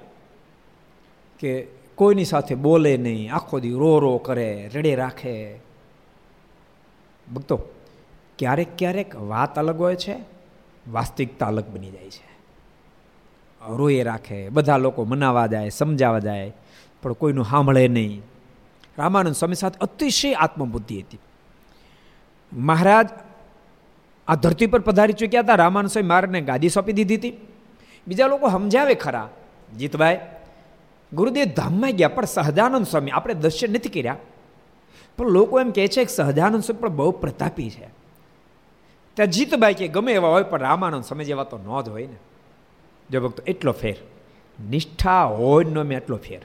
[1.39, 5.59] કે કોઈની સાથે બોલે નહીં, આખો દી રો રો કરે, રડે રાખે.
[7.35, 7.61] ભક્તો,
[8.39, 10.17] ક્યારેક ક્યારેક વાત અલગ હોય છે,
[10.93, 12.29] વાસ્તવિકતા અલગ બની જાય છે.
[13.69, 16.53] રોએ રાખે, બધા લોકો મનાવા જાય સમજાવવા જાય.
[17.03, 18.23] પણ કોઈનું સાંભળે નહીં.
[18.99, 21.19] રામાનંદ સ્વામી સાથે અતિશય આત્મબુદ્ધિ હતી.
[22.53, 23.09] મહારાજ
[24.29, 25.55] આ ધરતી પર પધારી ચૂક્યા હતા.
[25.55, 27.33] રામાનંદ સ્વામી મહારાજને ગાદી સોંપી દીધી હતી.
[28.09, 29.29] બીજા લોકો સમજાવે ખરા,
[29.79, 30.21] જીતભાઈ,
[31.13, 34.17] ગુરુદેવ ધામમાં ગયા પણ સહજાનંદ સ્વામી આપણે દર્શન નથી કર્યા.
[35.19, 37.89] પણ લોકો એમ કહે છે કે સહજાનંદ સ્વામી પણ બહુ પ્રતાપી છે.
[39.15, 42.17] ત્યાં જીતભાઈ કે ગમે એવા હોય પણ રામાનંદ સ્વામી જેવા તો ન જ હોય ને.
[43.11, 43.97] જો ભક્તો, એટલો ફેર.
[44.69, 46.41] નિષ્ઠા હોય નો મેં એટલો ફેર.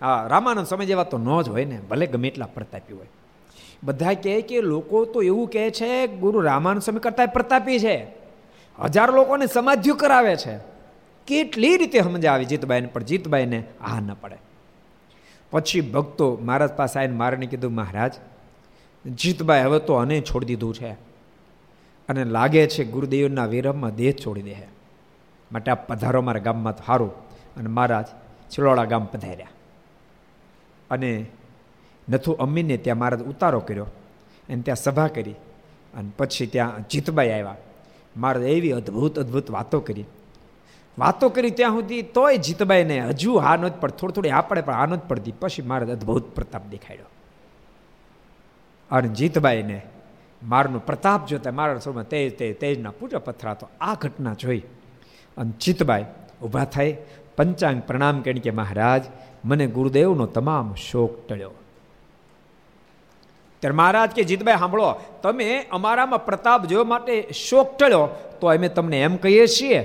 [0.00, 3.06] હા રામાનંદ સમય જેવા તો ન જ હોય ને, ભલે ગમે એટલા પ્રતાપી હોય.
[3.82, 8.06] બધા કહે કે લોકો તો એવું કહે છે, ગુરુ રામાનંદ સ્વામી કરતા પ્રતાપી છે.
[8.84, 10.56] હજાર લોકોને સમાધિ કરાવે છે.
[11.26, 14.36] કેટલી રીતે સમજાવી જીતબાઈને, પણ જીતબાઈને આ ન પડે.
[15.50, 18.14] પછી ભક્તો મહારાજ પાસે આવીને મારાને કીધું, મહારાજ,
[19.10, 20.90] જીતબાઈ હવે તો અને છોડી દીધું છે.
[22.08, 24.56] અને લાગે છે ગુરુદેવના વિરમમાં દેહ છોડી દે
[25.52, 28.06] માટે આ પધારો મારા ગામમાં તો સારું અને મહારાજ
[28.50, 29.46] છિલોડા ગામ પધાર્યા.
[30.90, 31.26] અને
[32.08, 35.34] નથુ અમ્મીને ત્યાં મહારાજ ઉતારો કર્યો અને ત્યાં સભા કરી.
[35.94, 37.56] અને પછી ત્યાં જીતબાઈ આવ્યા.
[38.16, 40.04] મહારાજ એવી અદ્ભુત અદ્ભુત વાતો કરી.
[40.98, 45.08] વાતો કરી ત્યાં સુધી તોય જીતબાઈને હજુ હા નથી પડ, થોડી થોડી પડે, પણ નથી
[45.08, 45.32] પડતી.
[45.32, 47.06] પછી મહારાજ અદ્ભુત પ્રતાપ દેખાડ્યો.
[48.90, 49.82] અને જીતબાઈને
[50.42, 54.62] મારનો પ્રતાપ જોતા મારા સ્વરમાં તેજ તેજ, તેજના પૂજા પથરા તો આ ઘટના જોઈ.
[55.36, 56.04] અને ચિતબાઈ
[56.42, 56.96] ઊભા થઈ
[57.36, 59.04] પંચાંગ પ્રણામ કરી કે મહારાજ
[59.44, 61.50] મને ગુરુદેવનો તમામ શોક ટળ્યો.
[63.60, 68.08] ત્યારે મહારાજ કે, જીતભાઈ, સાંભળો, તમે અમારામાં પ્રતાપ જોવા માટે શોક ટળ્યો
[68.40, 69.82] તો અમે તમને એમ કહીએ છીએ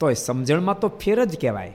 [0.00, 1.72] તો એ સમજણમાં તો ફેર જ કહેવાય.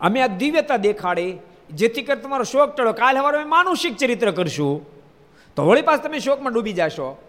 [0.00, 1.38] અમે આ દિવ્યતા દેખાડી,
[1.74, 2.92] જેથી કરી તમારો શોક ટળ્યો.
[2.92, 4.86] કાલ સવારે અમે માનુષિક ચરિત્ર કરશું.
[5.56, 7.22] તો વળી પાસ તમે શોકમાં ડૂબી જશો.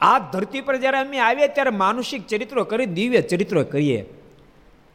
[0.00, 4.04] આ ધરતી પર જ્યારે અમે આવીએ, ત્યારે માનુષિક ચરિત્રો કરી, દિવ્ય ચરિત્રો કરીએ.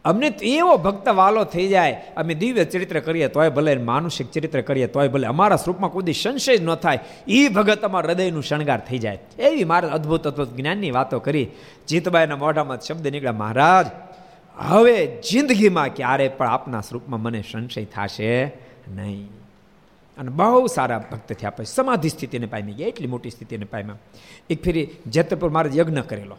[0.06, 4.62] અમને તો એવો ભક્ત વાલો થઈ જાય, અમે દિવ્ય ચરિત્ર કરીએ તોય ભલે માનુષિક ચરિત્ર
[4.62, 9.00] કરીએ તોય ભલે અમારા સ્વરૂપમાં કોઈ સંશય ન થાય એ ભગત અમારા હૃદયનું શણગાર થઈ
[9.00, 9.20] જાય.
[9.40, 11.48] એવી મારા અદ્ભુત અદ્ભુત જ્ઞાનની વાતો કરી.
[11.88, 13.88] જીતબાઈના મોઢામાં શબ્દ નીકળ્યા, મહારાજ,
[14.58, 18.32] હવે જિંદગીમાં ક્યારે પણ આપના સ્વરૂપમાં મને સંશય થશે
[18.96, 19.28] નહીં.
[20.18, 24.00] અને બહુ સારા ભક્ત થયા પછી સમાધિ સ્થિતિને પામી ગયા, એટલી મોટી સ્થિતિને પામ્યા.
[24.50, 26.38] એક ફેરી જેતપુર મારે યજ્ઞ કરેલો.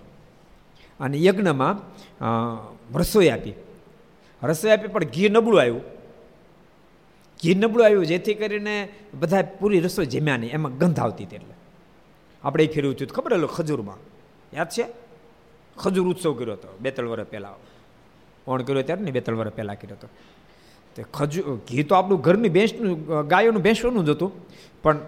[1.00, 1.76] અને યજ્ઞમાં
[2.94, 3.54] રસોઈ આપી.
[4.42, 5.84] રસોઈ આપી પણ ઘી નબળું આવ્યું.
[7.40, 10.52] ઘી નબળું આવ્યું જેથી કરીને બધા પૂરી રસોઈ જમ્યા નહીં.
[10.52, 11.54] એમાં ગંધ આવતી એટલે.
[12.44, 13.98] આપણે એ ફેરવું થયું ખબર એટલે ખજૂરમાં?
[14.56, 14.84] યાદ છે?
[15.76, 17.54] ખજૂર ઉત્સવ કર્યો હતો બે ત્રણ વર્ષ પહેલાં.
[18.46, 20.08] ઓણ કર્યો ત્યારે ને બે ત્રણ વર્ષ પહેલાં કર્યો હતો.
[20.96, 24.32] તે ખજૂર ઘી તો આપણું ઘરની ભેંસનું ગાયોનું ભેંસોનું જ હતું.
[24.82, 24.98] પણ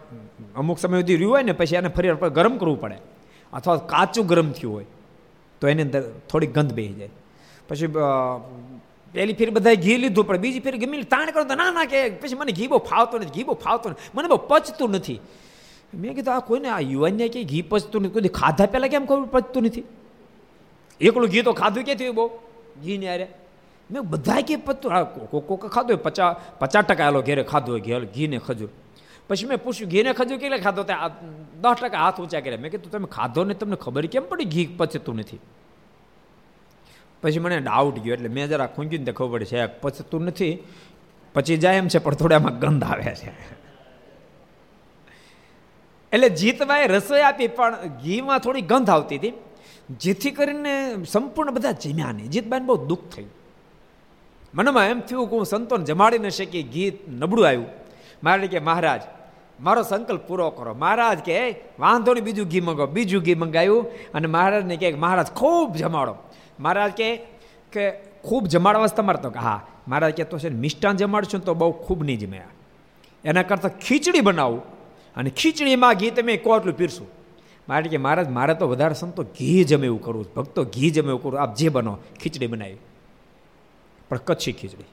[0.57, 2.99] અમુક સમય સુધી રહ્યું હોય ને પછી એને ફરી ગરમ કરવું પડે.
[3.53, 4.87] અથવા કાચું ગરમ થયું હોય,
[5.61, 7.11] તો એની અંદર થોડી ગંધ બેસી જાય.
[7.71, 7.89] પછી
[9.15, 11.99] પહેલી ફેર બધા ઘી લીધું, પણ બીજી ફેર ગમે તાણ કરો તો ના ના કે
[12.23, 15.21] પછી મને ઘી બહુ ફાવતો નથી, ઘી બહુ ફાવતો નથી, મને બહુ પચતું નથી.
[15.95, 18.15] મેં કીધું, આ કોઈને, આ યુવાનને કે ઘી પચતું નથી?
[18.17, 19.85] કોઈ ખાધા પહેલાં કેમ ખબર પચતું નથી?
[21.01, 22.27] એકલું ઘી તો ખાધું ક્યાંથી બહુ?
[22.85, 23.27] ઘી ને અરે
[23.91, 25.03] મેં બધા કે પચતું હા,
[25.49, 28.71] કોક ખાધું હોય પચાસ પચાસ ટકા આલો ઘેરે ખાધું હોય, ઘેર ઘી ને ખજૂર.
[29.29, 30.83] પછી મેં પૂછ્યું, ઘીને ખજૂર કેટલે ખાધો?
[30.83, 30.95] તે
[31.63, 32.63] દસ ટકા હાથ ઊંચા કર્યા.
[32.63, 34.49] મેં કીધું, તમે ખાધો ને તમને ખબર કેમ પડી?
[34.55, 35.41] ઘી પચતું નથી.
[37.23, 40.59] પછી મને ડાઉટ ગયો એટલે મેં જરા ખૂંચ્યું ને ખબર પડે છે, પચતું નથી.
[41.35, 43.33] પછી જાય એમ છે, પણ થોડા એમાં ગંધ આવે છે.
[46.13, 49.33] એટલે જીતભાઈ રસોઈ આપી, પણ ઘીમાં થોડી ગંધ આવતી હતી.
[49.91, 52.31] જેથી કરીને સંપૂર્ણ બધા જમ્યા નહીં.
[52.31, 53.31] જીતભાઈને બહુ દુઃખ થયું.
[54.55, 57.67] મનમાં એમ થયું કે હું સંતોન જમાડી ન શકી ગીત નબળું આવ્યું.
[58.25, 59.01] મારે કે, મહારાજ,
[59.61, 60.75] મારો સંકલ્પ પૂરો કરો.
[60.75, 62.93] મહારાજ કે વાંધો નહીં, બીજું ઘી મંગાવો.
[62.93, 66.17] બીજું ઘી મંગાવ્યું અને મહારાજને કહે મહારાજ, ખૂબ જમાડો.
[66.61, 67.16] મહારાજ કે
[67.73, 67.90] કે
[68.25, 72.18] ખૂબ જમાડવા તમારે તો હા, મહારાજ કે, તો છે મિષ્ટાન જમાડશો તો બહુ ખૂબ નહીં
[72.18, 72.53] જમ્યા
[73.25, 74.62] એના કરતાં ખીચડી બનાવું
[75.16, 77.09] અને ખીચડીમાં ઘી તમે કોટલું પીરશું
[77.68, 81.23] મારે કે, મહારાજ, મારે તો વધારે સંતો ઘી જમે એવું કરવું ભક્તો ઘી જમે એવું
[81.23, 82.77] કરવું આપ જે બનો, ખીચડી બનાવી.
[84.09, 84.85] પણ કચ્છી ખીચડી.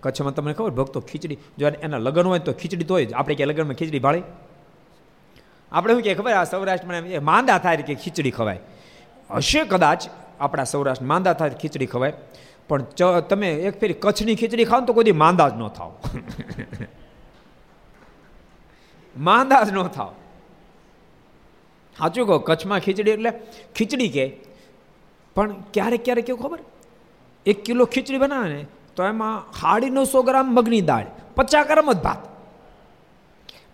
[0.00, 3.12] કચ્છમાં તમને ખબર, ભક્તો ખીચડી, જો એના લગ્ન હોય તો ખીચડી તો હોય જ.
[3.12, 4.22] આપણે કે લગ્નમાં ખીચડી ભાળી?
[5.72, 8.60] આપણે શું કે ખબર, આ સૌરાષ્ટ્રમાં માંદા થાય કે ખીચડી ખવાય.
[9.30, 10.02] હશે કદાચ
[10.40, 12.12] આપણા સૌરાષ્ટ્ર માંદા થાય ખીચડી ખવાય.
[12.68, 12.82] પણ
[13.28, 15.92] તમે એક ફેરી કચ્છની ખીચડી ખાવ તો કોઈ માંદા જ ન થાવ.
[19.16, 20.14] માંદા જ ન થાવ.
[21.98, 23.32] સાચું કહો, કચ્છમાં ખીચડી એટલે
[23.74, 24.36] ખીચડી કે.
[25.34, 26.58] પણ ક્યારેક ક્યારેક કેવું ખબર?
[27.46, 28.66] એક કિલો ખીચડી બનાવે ને
[28.96, 32.18] તો એમાં સાડી નવસો ગ્રામ મગની દાળ, પચાસ ગ્રામ જ ભાત.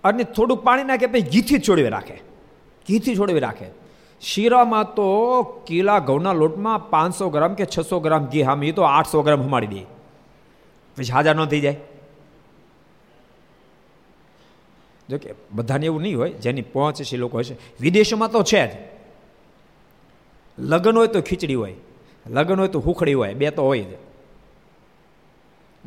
[0.04, 2.14] અને થોડુંક પાણી નાખે પછી ઘીથી છોડવી રાખે.
[2.88, 3.77] ઘીથી છોડવી રાખે.
[4.22, 9.22] શીરામાં તો કિલા ઘઉંના લોટમાં પાંચસો ગ્રામ કે છસો ગ્રામ ઘી હામ, એ તો આઠસો
[9.22, 9.86] ગ્રામ હમાડી દે.
[10.96, 11.76] પછી હાજર ન થઈ જાય.
[15.08, 17.56] જો કે બધાને એવું નહીં હોય, જેની પહોંચ છે લોકો હશે.
[17.80, 18.72] વિદેશોમાં તો છે જ.
[20.58, 21.74] લગ્ન હોય તો ખીચડી હોય,
[22.26, 23.92] લગ્ન હોય તો હુખડી હોય, બે તો હોય જ.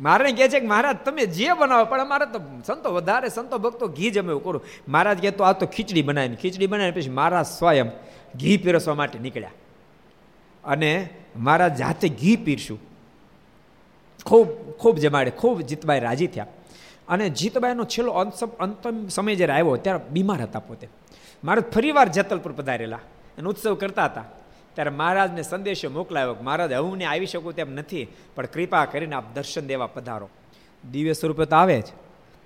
[0.00, 3.88] મારે કહે છે કે મહારાજ, તમે જે બનાવો, પણ અમારે તો સંતો વધારે, સંતો ભક્તો
[3.88, 4.62] ઘી જમે એવું કરું.
[4.88, 7.90] મહારાજ કહે તો આ તો ખીચડી બનાવીને ખીચડી બનાવીને પછી મહારાજ સ્વયં
[8.40, 9.50] ઘી પીરસવા માટે નીકળ્યા.
[10.64, 12.78] અને મારા જાતે ઘી પીરશું.
[14.26, 16.46] ખૂબ ખૂબ જમાડે, ખૂબ જીતબાઈ રાજી થયા.
[17.08, 18.12] અને જીતબાઈનો છેલ્લો
[18.60, 20.88] અંતમ સમય જ્યારે આવ્યો ત્યારે બીમાર હતા પોતે.
[21.44, 23.00] મહારાજ ફરીવાર જેતલપુર પધારેલા
[23.38, 24.24] અને ઉત્સવ કરતા હતા.
[24.74, 29.34] ત્યારે મહારાજને સંદેશો મોકલાયો મહારાજ હું ને આવી શકું તેમ નથી, પણ કૃપા કરીને આપ
[29.34, 30.28] દર્શન દેવા પધારો.
[30.90, 31.84] દિવ્ય સ્વરૂપે તો આવે જ,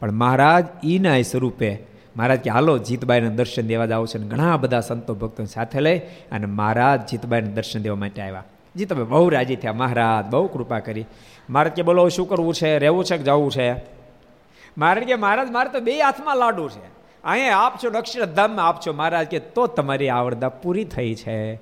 [0.01, 4.19] પણ મહારાજ ઈના સ્વરૂપે મહારાજ કે, હાલો, જીતબાઈને દર્શન દેવા જાવ છે.
[4.19, 8.45] ઘણા બધા સંતો ભક્તો સાથે લઈ અને મહારાજ જીતબાઈને દર્શન દેવા માટે આવ્યા.
[8.77, 9.73] જી, તમે બહુ રાજી થયા.
[9.73, 11.07] મહારાજ, બહુ કૃપા કરી.
[11.51, 12.79] મહારાજ કે, બોલો, શું કરવું છે?
[12.79, 13.73] રહેવું છે કે જવું છે?
[14.79, 16.85] મારે કે, મહારાજ, મારે તો બે હાથમાં લાડુ છે.
[17.25, 21.57] અહીંયા આપશો અક્ષરધામમાં આપશો મહારાજ કે, તો તમારી આવડતા પૂરી થઈ છે.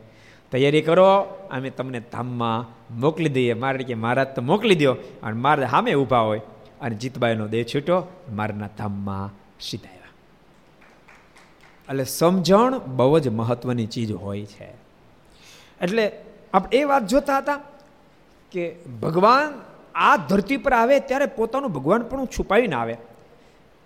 [0.53, 3.53] તૈયારી કરો, અમે તમને ધામમાં મોકલી દઈએ.
[3.53, 6.41] મારે કે, મહારાજ, તો મોકલી દો અને મારે સામે ઊભા હોય
[6.81, 9.31] અને જીતબાઈનો દેહ છૂટ્યો, મારના ધામમાં
[9.61, 10.04] સીધાયા
[11.89, 14.73] એટલે સમજણ બહુ જ મહત્વની ચીજ હોય છે.
[15.81, 16.13] એટલે
[16.55, 17.61] આપણે એ વાત જોતા હતા
[18.53, 19.61] કે ભગવાન
[19.95, 22.97] આ ધરતી પર આવે ત્યારે પોતાનું ભગવાન પણ છુપાવીને આવે.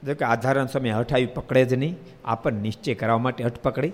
[0.07, 3.93] જો કે આધારણ સમય હઠાવી પકડે જ નહીં આપણને નિશ્ચય કરવા માટે હઠ પકડી.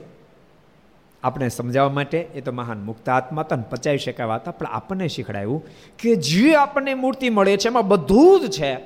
[1.23, 5.63] આપણે સમજાવવા માટે એ તો મહાન મુક્ત આત્મા હતા પચાવી શકાવા હતા પણ આપણને શીખડાયું
[5.99, 8.79] કે જે આપણને મૂર્તિ મળે છે, એમાં બધું જ છે.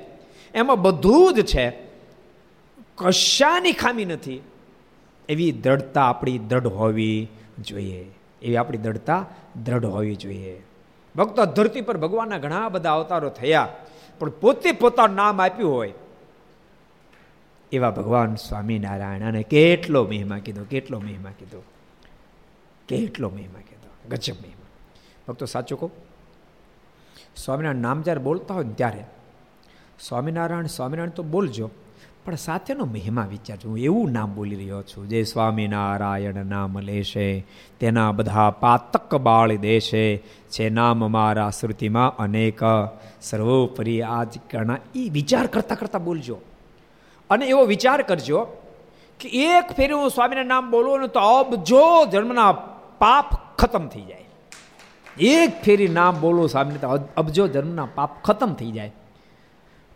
[0.53, 1.69] એમાં બધું જ છે.
[2.95, 4.41] કશાની ખામી નથી.
[5.29, 7.27] એવી દ્રઢતા આપણી દ્રઢ હોવી
[7.59, 8.01] જોઈએ.
[8.41, 9.25] એવી આપણી દ્રઢતા
[9.63, 10.55] દ્રઢ હોવી જોઈએ.
[11.15, 13.67] ભક્તો ધરતી પર ભગવાનના ઘણા બધા અવતારો થયા,
[14.19, 15.93] પણ પોતે પોતાનું નામ આપ્યું હોય
[17.71, 21.63] એવા ભગવાન સ્વામિનારાયણ અને કેટલો મહિમા કીધો, કેટલો મહિમા કીધો,
[22.87, 24.67] કેટલો મહિમા કીધો, ગજબ મહિમા.
[25.27, 25.91] ભક્તો સાચું કહું?
[27.35, 29.03] સ્વામિનારાયણ નામ જ્યારે બોલતા હોય ને ત્યારે,
[29.99, 31.69] સ્વામિનારાયણ સ્વામિનારાયણ તો બોલજો
[32.29, 33.69] પણ સાથેનો મહિમા વિચારજો.
[33.69, 35.09] હું એવું નામ બોલી રહ્યો છું.
[35.09, 37.45] જે સ્વામિનારાયણ નામ લેશે,
[37.79, 40.17] તેના બધા પાતક બાળ દેશે,
[40.51, 42.59] છે નામ મારા શ્રુતિમાં અનેક.
[43.21, 46.37] સર્વોપરી આજ કણા એ વિચાર કરતા કરતા બોલજો.
[47.29, 48.47] અને એવો વિચાર કરજો
[49.19, 52.51] કે એક ફેરી હું સ્વામીના નામ બોલું ને તો અબજો જન્મના
[52.99, 54.25] પાપ ખતમ થઈ જાય.
[55.19, 58.91] એક ફેરી નામ બોલો સ્વામીને તો અબજો જન્મના પાપ ખતમ થઈ જાય.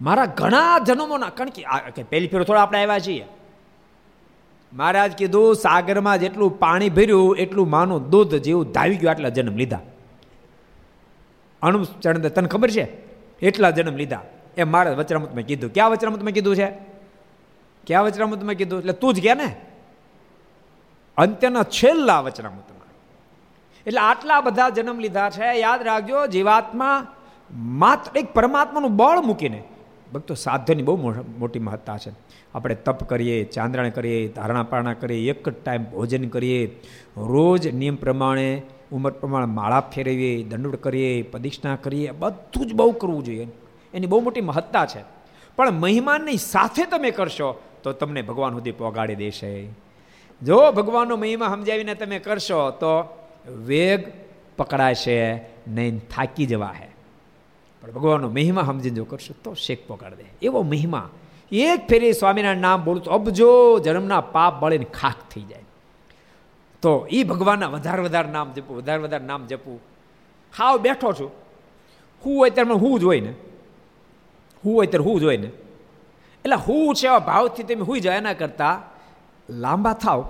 [0.01, 1.49] મારા ઘણા જન્મોના, કારણ
[1.95, 3.25] કે પહેલી ફેર થોડા આપણે આવ્યા છીએ.
[4.73, 9.79] મહારાજ કીધું, સાગરમાં જેટલું પાણી ભર્યું, એટલું માનું દૂધ જેવું ધાવી ગયું આટલા જન્મ લીધા.
[11.61, 12.83] અણુ ચરણ તને ખબર છે?
[13.41, 14.21] એટલા જન્મ લીધા.
[14.57, 15.73] એ મારા વચરામૃતમાં કીધું.
[15.73, 16.67] ક્યાં વચરામૃતમાં કીધું છે?
[17.87, 18.79] ક્યાં વચરામૃતમાં કીધું?
[18.79, 19.55] એટલે તું જ કે ને?
[21.17, 22.73] અંત્યના છેલ્લા વચરામૃતમાં
[23.85, 27.07] એટલે આટલા બધા જન્મ લીધા છે, યાદ રાખજો, જીવાત્મા
[27.53, 29.63] માત્ર એક પરમાત્માનું બળ મૂકીને
[30.13, 32.11] ભક્તો સાધનની બહુ મોટી મહત્તા છે.
[32.55, 36.79] આપણે તપ કરીએ, ચાંદ્રાણ કરીએ, ધારણા પારણા કરીએ, એક જ ટાઈમ ભોજન કરીએ,
[37.17, 38.61] રોજ નિયમ પ્રમાણે,
[38.91, 43.47] ઉંમર પ્રમાણે માળા ફેરવીએ દંડુડ કરીએ પ્રદિક્ષણા કરીએ, બધું જ બહુ કરવું જોઈએ.
[43.93, 45.03] એની બહુ મોટી મહત્તા છે.
[45.55, 49.67] પણ મહિમાનની સાથે તમે કરશો, તો તમને ભગવાન સુધી પહોંચાડી દેશે.
[50.41, 53.17] જો ભગવાનનો મહિમા સમજાવીને તમે કરશો, તો
[53.51, 54.11] વેગ
[54.57, 55.35] પકડાશે,
[55.67, 56.92] નહીં થાકી જવા હે
[57.83, 60.25] પણ ભગવાનનો મહિમા સમજીને જો કરશો તો શેક પકડ દે.
[60.41, 61.09] એવો મહિમા.
[61.51, 65.63] એક ફેરી સ્વામિનારાયણ નામ બોલું તો અબજો જન્મના પાપ બળીને ખાક થઈ જાય.
[66.81, 69.79] તો એ ભગવાનના વધારે વધારે નામ જપવું વધારે વધારે નામ જપવું
[70.57, 71.31] ખાવ બેઠો છું.
[72.25, 73.33] હું હોય ત્યારે હું જ હોય ને?
[74.65, 75.47] હું હોય ત્યારે હું જ હોય ને?
[76.45, 78.81] એટલે હું છે એવા ભાવથી તમે હુઈ જાય એના કરતાં
[79.53, 80.27] લાંબા થાવ.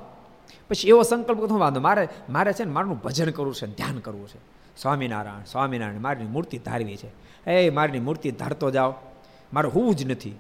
[0.69, 4.53] પછી એવો સંકલ્પ વાંધો મારે મારે છે ને મારું ભજન કરવું છે, ધ્યાન કરવું છે.
[4.77, 7.23] સ્વામિનારાયણ સ્વામિનારાયણ મારી મૂર્તિ ધારવી છે.
[7.49, 8.93] એ મારની મૂર્તિ ધારતો જાઓ.
[9.53, 10.35] મારે હોવું જ નથી.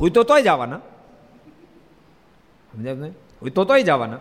[0.00, 0.78] હોય તો તોય જવાના.
[2.72, 3.08] સમજાવ ને
[3.42, 4.18] હોય તો તોય જવાના.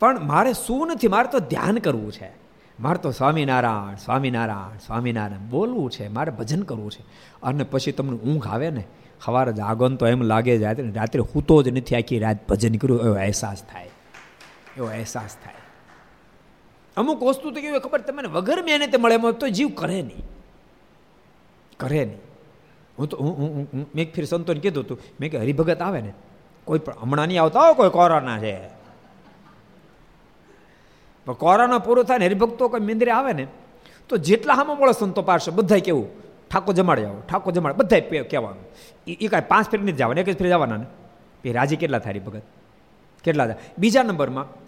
[0.00, 1.08] પણ મારે શું નથી?
[1.08, 2.30] મારે તો ધ્યાન કરવું છે.
[2.80, 6.08] મારે તો સ્વામિનારાયણ સ્વામિનારાયણ સ્વામિનારાયણ બોલવું છે.
[6.08, 7.02] મારે ભજન કરવું છે.
[7.42, 8.84] અને પછી તમને ઊંઘ આવે ને,
[9.24, 13.00] સવારે જાગન તો એમ લાગે જ રાત્રે હૂતો જ નથી આખી રાત ભજન કર્યું.
[13.00, 13.90] એવો અહેસાસ થાય.
[14.76, 15.54] એવો અહેસાસ થાય.
[16.96, 18.28] અમુક વસ્તુ તો કેવી ખબર તમને?
[18.28, 20.24] વગર મહેનતે મળે એમાં તો જીવ કરે નહીં.
[21.76, 22.20] કરે નહીં.
[22.98, 24.98] હું તો હું મેં એક ફેર સંતોને કીધું હતું.
[25.20, 26.12] મેં કે હરિભગત આવે ને?
[26.64, 28.68] કોઈ પણ હમણાં નહીં આવતા હોય કોઈ કોરોના છે.
[31.26, 33.46] પણ કોરોના પૂરો થાય ને, હરિભક્તો કોઈ મંદિરે આવે ને,
[34.08, 36.08] તો જેટલા હામાં મળે સંતો પારશે બધા કેવું?
[36.48, 38.64] ઠાકો જમાડી આવો ઠાકો જમાડે બધા કહેવાનું.
[39.06, 40.86] એ કાંઈ પાંચ ફેર નથી જવાના, એક જ ફેર જવાના ને?
[41.44, 42.42] એ રાજી કેટલા થાય હરિભગત?
[43.24, 43.56] કેટલા થાય?
[43.78, 44.63] બીજા નંબરમાં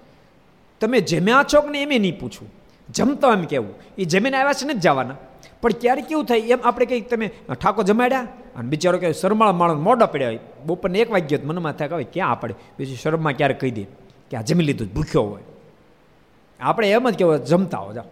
[0.81, 2.51] તમે જમ્યા છો કે ને એમ નહીં પૂછવું
[2.91, 3.75] જમતો એમ કેવું.
[3.99, 5.17] એ જમીને આવ્યા છે ને જ જવાના.
[5.63, 7.27] પણ ક્યારે કેવું થાય, એમ આપણે કંઈક તમે
[7.63, 8.21] ઠાકો જમાડ્યા
[8.57, 10.39] અને બિચારો કે શરમાળ માણસ મોડા પડ્યા હોય.
[10.67, 12.55] બપોરને એક વાગ્યો મનમાં થાય કે ક્યાં આપણે?
[12.79, 13.83] બીજું શરમમાં ક્યારેક કહી દે
[14.31, 15.43] કે આ જમી લીધું, ભૂખ્યો હોય.
[16.61, 18.05] આપણે એમ જ કહેવાય જમતા હો જા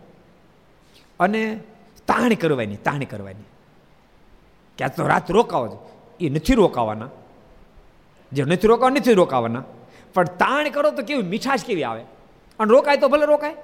[1.21, 1.61] અને
[2.07, 3.45] તાણી કરવાની તાણી કરવાની.
[4.79, 6.27] કે તો રાત રોકાવો છે.
[6.27, 7.09] એ નથી રોકાવાના.
[8.33, 9.65] જે નથી રોકાવા નથી રોકાવાના.
[10.15, 12.05] પણ તાણ કરો તો કેવી મીઠાશ કેવી આવે?
[12.59, 13.57] અને રોકાય તો ભલે રોકાય.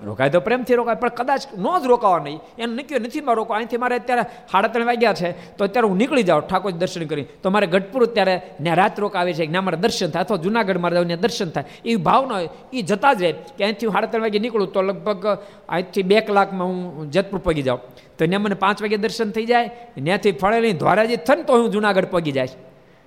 [0.00, 2.40] રોકાય તો પ્રેમથી રોકાય, પણ કદાચ ન જ રોકાવા નહીં.
[2.58, 5.96] એને નક્કી નથી મારે રોકો અહીંથી મારે અત્યારે સાડા ત્રણ વાગ્યા છે, તો અત્યારે હું
[5.96, 7.26] નીકળી જાઉં ઠાકોર દર્શન કરી.
[7.42, 10.94] તો મારે ગઢપુર અત્યારે ત્યાં રાત રોકાવે છે ત્યાં મારે દર્શન થાય, અથવા જુનાગઢ મારે
[11.00, 11.66] ત્યાં દર્શન થાય.
[11.88, 15.24] એ ભાવના હોય એ જતા જ રહે કે અહીંથી સાડા ત્રણ વાગે નીકળું, તો લગભગ
[15.68, 17.80] અહીંથી બે કલાકમાં હું જતપુર પગી જાઉં.
[18.18, 22.12] તો ત્યાં મને પાંચ વાગે દર્શન થઈ જાય, ત્યાંથી ફળેલી દ્વારાજી થન તો હું જુનાગઢ
[22.12, 22.56] પગી જાય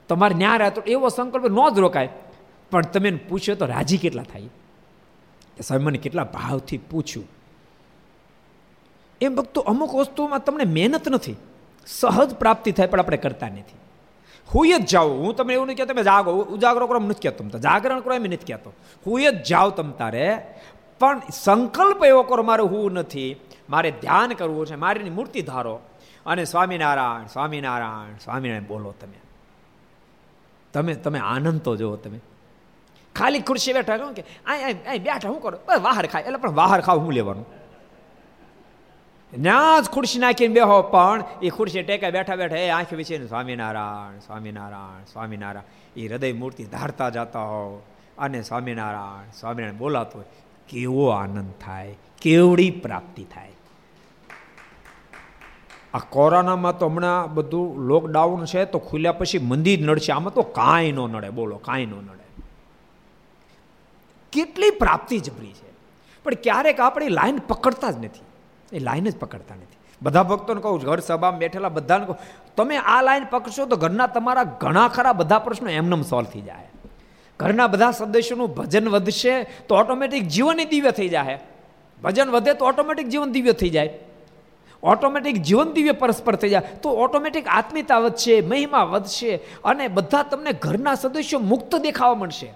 [0.09, 2.09] તો મારે ન્યા રાત એવો સંકલ્પ ન જ રોકાય.
[2.71, 4.49] પણ તમે પૂછ્યો તો રાજી કેટલા થાય?
[5.61, 7.27] સાહેબ મને કેટલા ભાવથી પૂછ્યું.
[9.21, 11.35] એમ ભક્તો અમુક વસ્તુમાં તમને મહેનત નથી,
[11.87, 13.77] સહજ પ્રાપ્તિ થાય પણ આપણે કરતા નથી.
[14.53, 17.99] હુંય જ જાઉં, હું તમને એવું નથી કહેતો, તમે જાગો, ઉજાગરો કરો નથી કહેતો જાગરણ
[17.99, 18.73] કરો એમ નથી કહેતો.
[19.05, 20.41] હુંય જ જાઉં તમ તારે,
[20.99, 23.35] પણ સંકલ્પ એવો કરો, મારે હું નથી.
[23.69, 25.79] મારે ધ્યાન કરવું છે, મારીની મૂર્તિ ધારો.
[26.25, 29.19] અને સ્વામિનારાયણ સ્વામિનારાયણ સ્વામિનારાયણ બોલો તમે.
[30.73, 32.19] તમે તમે આનંદ તો જુઓ તમે.
[33.15, 35.57] ખાલી ખુરશી બેઠા કહું કે અહીં બેઠા શું કરો?
[35.67, 36.21] બસ બહાર ખાય.
[36.21, 37.45] એટલે પણ બહાર ખાવ શું લેવાનું?
[39.33, 44.19] ત્યાં જ ખુરશી નાખીને બેહો, પણ એ ખુરશી ટેકા બેઠા બેઠા એ આંખ વિશે સ્વામિનારાયણ
[44.19, 45.99] સ્વામિનારાયણ સ્વામિનારાયણ.
[45.99, 47.61] એ હૃદય મૂર્તિ ધારતા જતા હો
[48.17, 50.23] અને સ્વામિનારાયણ સ્વામિનારાયણ બોલાતો
[50.69, 53.53] કેવો આનંદ થાય, કેવડી પ્રાપ્તિ થાય.
[55.93, 60.11] આ કોરોનામાં તો હમણાં બધું લોકડાઉન છે, તો ખુલ્યા પછી મંદિર નડશે.
[60.13, 61.29] આમાં તો કાંઈ ન નડે.
[61.29, 62.18] બોલો, કાંઈ ન નડે.
[64.31, 65.69] કેટલી પ્રાપ્તિ જબરી છે.
[66.23, 68.21] પણ ક્યારેક આપણે લાઈન પકડતા જ નથી.
[68.75, 69.77] એ લાઈન જ પકડતા નથી.
[70.01, 72.17] બધા ભક્તોને કહું ઘર સભામાં બેઠેલા બધાને કહું,
[72.55, 76.67] તમે આ લાઈન પકડશો તો ઘરના તમારા ઘણા ખરા બધા પ્રશ્નો એમનેમ સોલ્વ થઈ જાય.
[77.39, 81.39] ઘરના બધા સદસ્યોનું ભજન વધશે તો ઓટોમેટિક જીવન દિવ્ય થઈ જાય.
[82.03, 83.99] ભજન વધે તો ઓટોમેટિક જીવન દિવ્ય થઈ જાય.
[84.83, 86.61] ઓટોમેટિક જીવન દિવ્ય પરસ્પર થઈ જાય.
[86.61, 92.53] તો ઓટોમેટિક આત્મીયતા વધશે, મહિમા વધશે અને બધા તમને ઘરના સદસ્યો મુક્ત દેખાવા મળશે.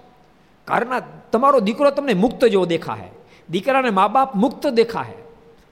[0.66, 1.00] ઘરના
[1.32, 3.10] તમારો દીકરો તમને મુક્ત જેવો દેખાશે
[3.50, 5.24] દીકરાને મા બાપ મુક્ત દેખાશે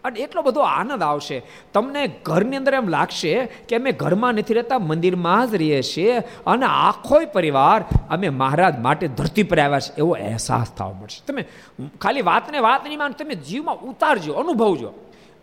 [0.04, 1.42] અને એટલો બધો આનંદ આવશે.
[1.72, 6.66] તમને ઘરની અંદર એમ લાગશે કે અમે ઘરમાં નથી રહેતા, મંદિરમાં જ રહીએ છીએ અને
[6.66, 11.22] આખો પરિવાર અમે મહારાજ માટે ધરતી પર આવ્યા છે એવો અહેસાસ થવા મળશે.
[11.26, 11.44] તમે
[12.00, 14.92] ખાલી વાતને વાત નહીં માન, તમે જીવમાં ઉતારજો, અનુભવજો.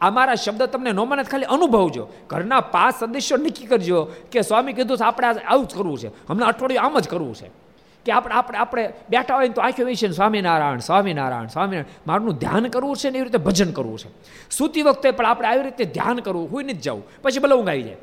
[0.02, 2.08] આ મારા શબ્દ તમને નો મને ખાલી અનુભવજો.
[2.28, 6.08] ઘરના પાંચ સદસ્યો નક્કી કરજો કે સ્વામી કીધું આપણે આવું જ કરવું છે.
[6.08, 7.69] હમણાં અઠવાડિયું આમ જ કરવું છે.
[8.10, 12.06] કે આપણે આપણે આપણે બેઠા હોય તો આંખો વિશે સ્વામિનારાયણ સ્વામિનારાયણ સ્વામિનારાયણ.
[12.08, 14.10] મારું ધ્યાન કરવું છે ને એવી રીતે ભજન કરવું છે.
[14.52, 17.70] સૂતી વખતે પણ આપણે આવી રીતે ધ્યાન કરવું, હોય ને જ જવું પછી ભલે ઊંઘ
[17.70, 17.98] આવી જાય.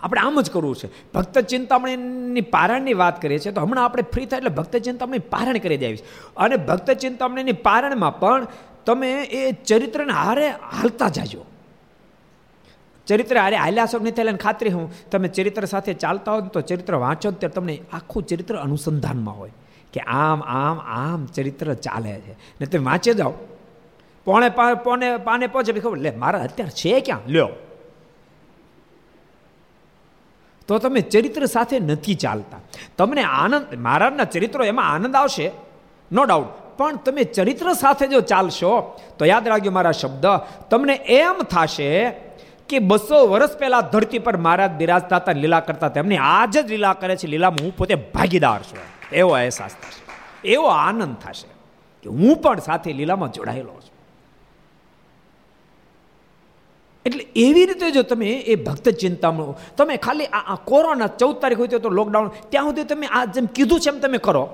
[0.00, 0.88] આપણે આમ જ કરવું છે.
[1.12, 5.58] ભક્ત ચિંતામણીની પારણની વાત કરીએ છીએ તો હમણાં આપણે ફ્રી થાય એટલે ભક્ત ચિંતામણી પારણ
[5.58, 6.02] કરી દેવી
[6.36, 8.46] અને ભક્ત ચિંતામણીની પારણમાં પણ
[8.86, 11.42] તમે એ ચરિત્રને હારે હાલતા જાજો.
[13.06, 15.10] ચરિત્ર અરે આલ્યા છો નહીં થયેલા ખાતરી હું.
[15.10, 19.50] તમે ચરિત્ર સાથે ચાલતા હો તો ચરિત્ર વાંચો ત્યારે તમને આખું ચરિત્ર અનુસંધાનમાં હોય
[19.92, 22.32] કે આમ આમ આમ ચરિત્ર ચાલે છે.
[22.32, 23.32] ને તમે વાંચે જાઓ.
[24.24, 24.48] પોણે
[24.84, 27.20] પોને, પાને પહોંચે ખબર, લે, મારા અત્યારે છે ક્યાં?
[27.26, 27.48] લ્યો.
[30.66, 32.58] તો તમે ચરિત્ર સાથે નથી ચાલતા.
[32.96, 35.50] તમને આનંદ, મહારાજના ચરિત્રો એમાં આનંદ આવશે,
[36.12, 40.26] નો ડાઉટ પણ તમે ચરિત્ર સાથે જો ચાલશો, તો યાદ રાખજો મારા શબ્દ,
[40.70, 42.10] તમને એમ થશે
[42.70, 46.92] કે બસો વર્ષ પહેલા ધરતી પર મહારાજ બિરાજતા હતા લીલા કરતા તેમને આજ જ લીલા
[46.92, 47.26] કરે છે.
[47.26, 48.82] લીલામાં હું પોતે ભાગીદાર છું.
[49.12, 50.02] એવો અહેસાસ થશે.
[50.48, 51.48] એવો આનંદ થશે
[52.04, 53.96] કે હું પણ સાથે લીલામાં જોડાયેલો છું.
[57.06, 61.84] એટલે એવી રીતે જો તમે એ ભક્ત ચિંતામણું, તમે ખાલી આ કોરોના ચૌદ તારીખ હોય
[61.86, 64.44] તો લોકડાઉન ત્યાં સુધી તમે આ જેમ કીધું છે એમ તમે કરો.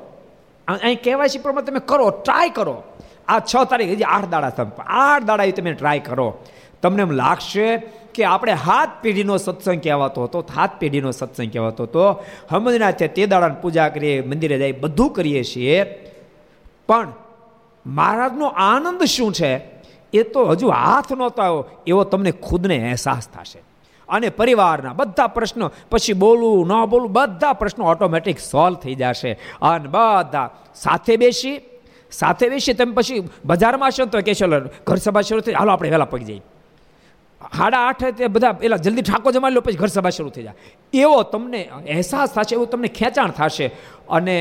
[0.68, 2.76] અહીં કહેવાય છે પ્રમાણે તમે કરો ટ્રાય કરો.
[3.28, 4.52] આ છ તારીખ હજી આઠ દાડા
[5.00, 6.28] આઠ દાડા તમે ટ્રાય કરો.
[6.82, 7.66] તમને એમ લાગશે
[8.16, 12.24] કે આપણે હાથ પેઢીનો સત્સંગ કહેવાતો હતો, હાથ પેઢીનો સત્સંગ કહેવાતો હતો.
[12.50, 15.84] હમણાં છે તે દાડાની પૂજા કરીએ, મંદિરે જાય બધું કરીએ છીએ.
[16.88, 17.12] પણ
[17.86, 19.56] મહારાજનો આનંદ શું છે?
[20.12, 21.70] એ તો હજુ હાથ નહોતો આવ્યો.
[21.86, 23.62] એવો તમને ખુદને અહેસાસ થશે.
[24.08, 29.32] અને પરિવારના બધા પ્રશ્નો, પછી બોલવું, ન બોલવું, બધા પ્રશ્નો ઓટોમેટિક સોલ્વ થઈ જશે.
[29.62, 31.60] અને બધા સાથે બેસી
[32.10, 36.04] સાથે બેસી, તમે પછી બજારમાં છો તો કહેશો ઘર સભા શરૂ થઈ, હાલો, આપણે વહેલા
[36.04, 36.42] પગી જઈએ.
[37.40, 40.56] સાડા આઠ તે બધા પેલા જલ્દી ઠાકો જમાડી લો, પછી ઘર સભા શરૂ થઈ જાય.
[40.94, 41.60] એવો તમને
[41.94, 43.66] અહેસાસ થશે, એવું તમને ખેંચાણ થશે.
[44.10, 44.36] અને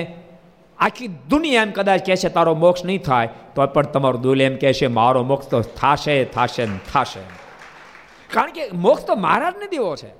[0.79, 4.87] આખી દુનિયા એમ કદાચ કહેશે તારો મોક્ષ નહીં થાય તો પણ તમારું દુલ એમ કહેશે
[4.87, 7.23] મારો મોક્ષ તો થશે થશે ને થશે
[8.29, 10.11] કારણ કે મોક્ષ તો મહારાજને દેવો છે.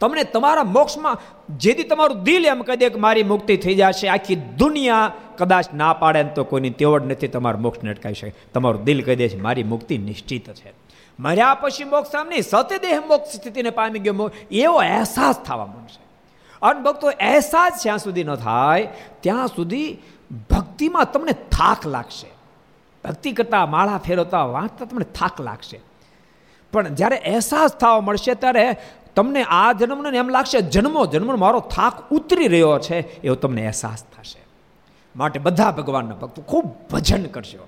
[0.00, 1.18] તમને તમારા મોક્ષમાં
[1.58, 5.92] જેથી તમારું દિલ એમ કહી દે કે મારી મુક્તિ થઈ જશે, આખી દુનિયા કદાચ ના
[5.92, 8.32] પાડે તો કોઈની તેવડ નથી તમારું મોક્ષને અટકાવી શકે.
[8.54, 10.81] તમારું દિલ કહી દે છે, મારી મુક્તિ નિશ્ચિત છે
[11.22, 16.02] મર્યા પછી મોક્ષ આમ નહીં, સતદેહ મોક્ષ સ્થિતિને પામી ગયો એવો અહેસાસ થવા મળશે
[16.62, 18.88] અને ભક્તો, અહેસાસ જ્યાં સુધી ન થાય,
[19.20, 19.98] ત્યાં સુધી
[20.50, 22.28] ભક્તિમાં તમને થાક લાગશે.
[23.04, 25.80] ભક્તિ કરતા માળા ફેરવતા વાંચતા તમને થાક લાગશે.
[26.72, 28.76] પણ જ્યારે અહેસાસ થવા મળશે, ત્યારે
[29.16, 34.04] તમને આ જન્મને એમ લાગશે, જન્મો જન્મ મારો થાક ઉતરી રહ્યો છે, એવો તમને અહેસાસ
[34.04, 34.40] થશે.
[35.16, 37.66] માટે બધા ભગવાનના ભક્તો ખૂબ ભજન કરશો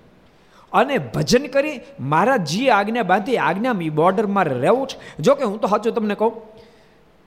[0.74, 1.76] અને ભજન કરી
[2.12, 4.96] મારા જી આજ્ઞા બાંધી આજ્ઞા બોર્ડરમાં રહેવું છે.
[5.20, 6.32] જો કે હું તો સાચું તમને કહું,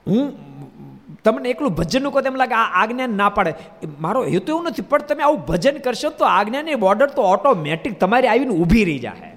[0.05, 0.25] હું
[1.23, 3.53] તમને એકલું ભજનનું કહો તેમ લાગે આ આજ્ઞા ના પાડે.
[3.99, 8.27] મારો હેતુ એવું નથી, પણ તમે આવું ભજન કરશો તો આજ્ઞાની બોર્ડર તો ઓટોમેટિક તમારી
[8.27, 9.33] આવીને ઊભી રહી જાય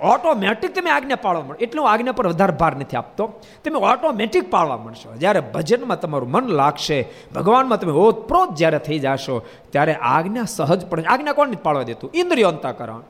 [0.00, 1.58] ઓટોમેટિક તમે આજ્ઞા પાળવા મળે.
[1.64, 3.24] એટલે હું આજ્ઞા પર વધારે ભાર નથી આપતો.
[3.64, 5.14] તમે ઓટોમેટિક પાળવા મળશો.
[5.16, 6.98] જ્યારે ભજનમાં તમારું મન લાગશે,
[7.34, 9.36] ભગવાનમાં તમે ઓતપ્રોત જ્યારે થઈ જશો,
[9.72, 11.02] ત્યારે આજ્ઞા સહજ પડે.
[11.02, 12.10] આજ્ઞા કોણ નથી પાળવા દેતું?
[12.14, 13.02] ઇન્દ્રિયો અંતકરણ.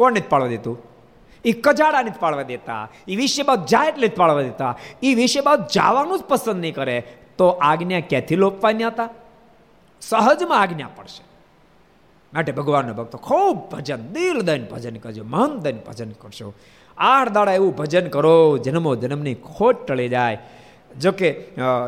[0.00, 0.76] કોણ નથી પાળવા દેતું?
[1.44, 2.82] એ કજાડા નથી પાળવા દેતા.
[3.08, 4.72] એ વિશે બાદ જાય એટલે જ પાળવા દેતા.
[5.02, 6.96] એ વિશે બાદ જવાનું જ પસંદ નહીં કરે.
[7.38, 9.08] તો આજ્ઞા ક્યાંથી લોપવાની હતા
[10.02, 11.22] સહજમાં આજ્ઞા પડશે.
[12.32, 16.52] માટે ભગવાનના ભક્તો ખૂબ ભજન દિલ દઈને ભજન કરજો મન દઈને ભજન કરશો
[16.98, 20.38] આઠ દાડા એવું ભજન કરો, જન્મો જન્મની ખોટ ટળી જાય.
[21.00, 21.28] જોકે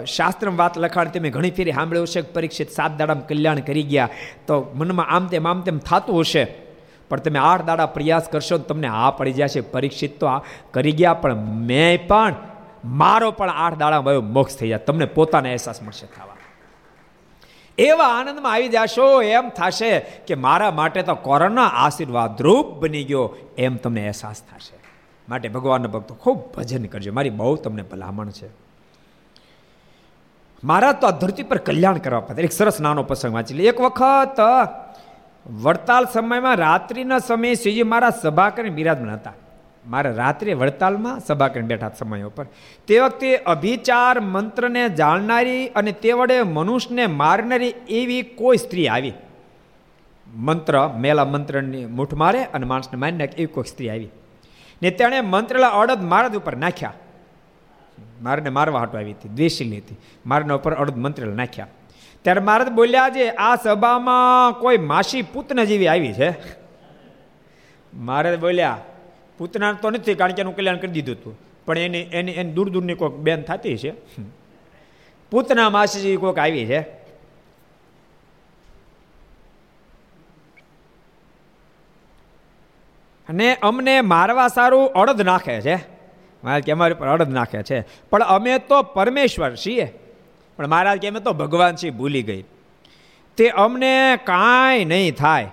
[0.06, 4.08] શાસ્ત્રમાં વાત લખાણ તમે ઘણી ફેરી સાંભળ્યું હશે પરીક્ષિત સાત દાડામાં કલ્યાણ કરી ગયા.
[4.46, 6.44] તો મનમાં આમ તેમ આમ તેમ થતું હશે.
[7.12, 10.40] પણ તમે આઠ દાડા પ્રયાસ કરશો તો તમને આ પડી જશે, પરીક્ષિત તો આ
[10.74, 12.36] કરી ગયા, પણ મેં પણ,
[12.84, 14.86] મારો પણ આઠ દાડા મોક્ષ થઈ જાય.
[14.88, 16.36] તમને પોતાને અહેસાસ મળશે થવા.
[17.78, 19.92] એવા આનંદમાં આવી જશો, એમ થશે
[20.26, 23.24] કે મારા માટે તો કોરોના આશીર્વાદ રૂપ બની ગયો,
[23.58, 24.76] એમ તમને અહેસાસ થશે.
[25.28, 27.12] માટે ભગવાનના ભક્તો ખૂબ ભજન કરજો.
[27.12, 28.48] મારી બહુ તમને ભલામણ છે.
[30.64, 33.64] મારા તો આ ધરતી પર કલ્યાણ કરવા પડે એક સરસ નાનો પ્રસંગ વાંચી લે.
[33.64, 34.40] એક વખત
[35.46, 39.32] વડતાલ સમયમાં રાત્રિના સમયે શ્રીજી મારા સભા કરીને બિરાજમાન હતા.
[39.86, 42.46] મારે રાત્રે વડતાલમાં સભા કરીને બેઠા સમય ઉપર.
[42.86, 49.12] તે વખતે અભિચાર મંત્રને જાણનારી અને તે વડે મનુષ્યને મારનારી એવી કોઈ સ્ત્રી આવી.
[50.36, 54.08] મંત્ર, મેલા મંત્રની મૂઠ મારે અને માણસને મારી નાખે એવી કોઈ સ્ત્રી આવી.
[54.82, 56.92] ને તેણે મંત્રેલા અડદ મારદ ઉપર નાખ્યા.
[58.22, 59.96] મારને મારવા હાટો આવી હતી દ્વેષીલી હતી.
[60.26, 61.66] મારના ઉપર અડદ મંત્રેલા નાખ્યા.
[62.22, 66.34] ત્યારે મહારાજ બોલ્યા છે, આ સભામાં કોઈ માસી પૂતના જેવી આવી છે?
[67.94, 68.78] મહારાજ બોલ્યા
[69.38, 71.38] પૂતના તો નથી, કારણ કે એનું કલ્યાણ કરી દીધું હતું.
[71.66, 73.94] પણ એની એની એની દૂર દૂરની કોઈક બેન થતી છે.
[75.30, 76.80] પૂતના માસી કોઈક આવી છે.
[83.28, 85.76] અને અમને મારવા સારું અડધ નાખે છે.
[86.44, 87.80] મારે કે અમારી પર અડધ નાખે છે.
[88.10, 90.01] પણ અમે તો પરમેશ્વર છીએ.
[90.56, 92.44] પણ મહારાજ અમે તો ભગવાન છીએ, ભૂલી ગઈ.
[93.36, 95.50] તે અમને કાંઈ નહીં થાય.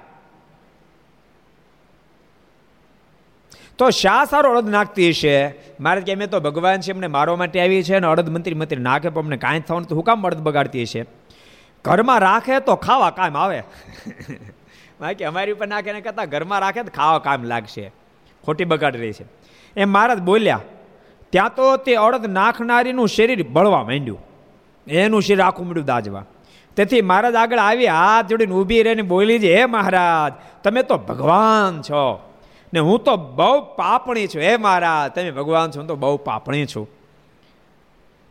[3.77, 5.55] તો શા સારો અડદ નાખતી હશે?
[5.79, 9.09] મારે અમે તો ભગવાન છે એમને મારવા માટે આવી છે અને અડદ મંત્રી મંત્રી નાખે,
[9.09, 11.05] પણ અમને કાંઈ થવાનું તો હું કામ અડદ બગાડતી હશે?
[11.85, 13.63] ઘરમાં રાખે તો ખાવા કામ આવે.
[15.01, 17.91] મારે કે અમારી ઉપર નાખે ને કહેતા ઘરમાં રાખે તો ખાવા કામ લાગશે.
[18.45, 19.25] ખોટી બગાડી રહી છે.
[19.77, 20.61] એમ મહારાજ બોલ્યા.
[21.29, 24.28] ત્યાં તો તે અડદ નાખનારીનું શરીર બળવા માંડ્યું.
[24.91, 26.23] એનું શરીર આખું મળ્યું દાજવા.
[26.75, 30.33] તેથી મહારાજ આગળ આવી હાથ જોડીને ઊભી રહીને બોલી છે, હે મહારાજ,
[30.63, 32.31] તમે તો ભગવાન છો
[32.73, 34.41] ને હું તો બહુ પાપણી છું.
[34.41, 36.89] હે મહારાજ, તમે ભગવાન છો, હું તો બહુ પાપણી છું.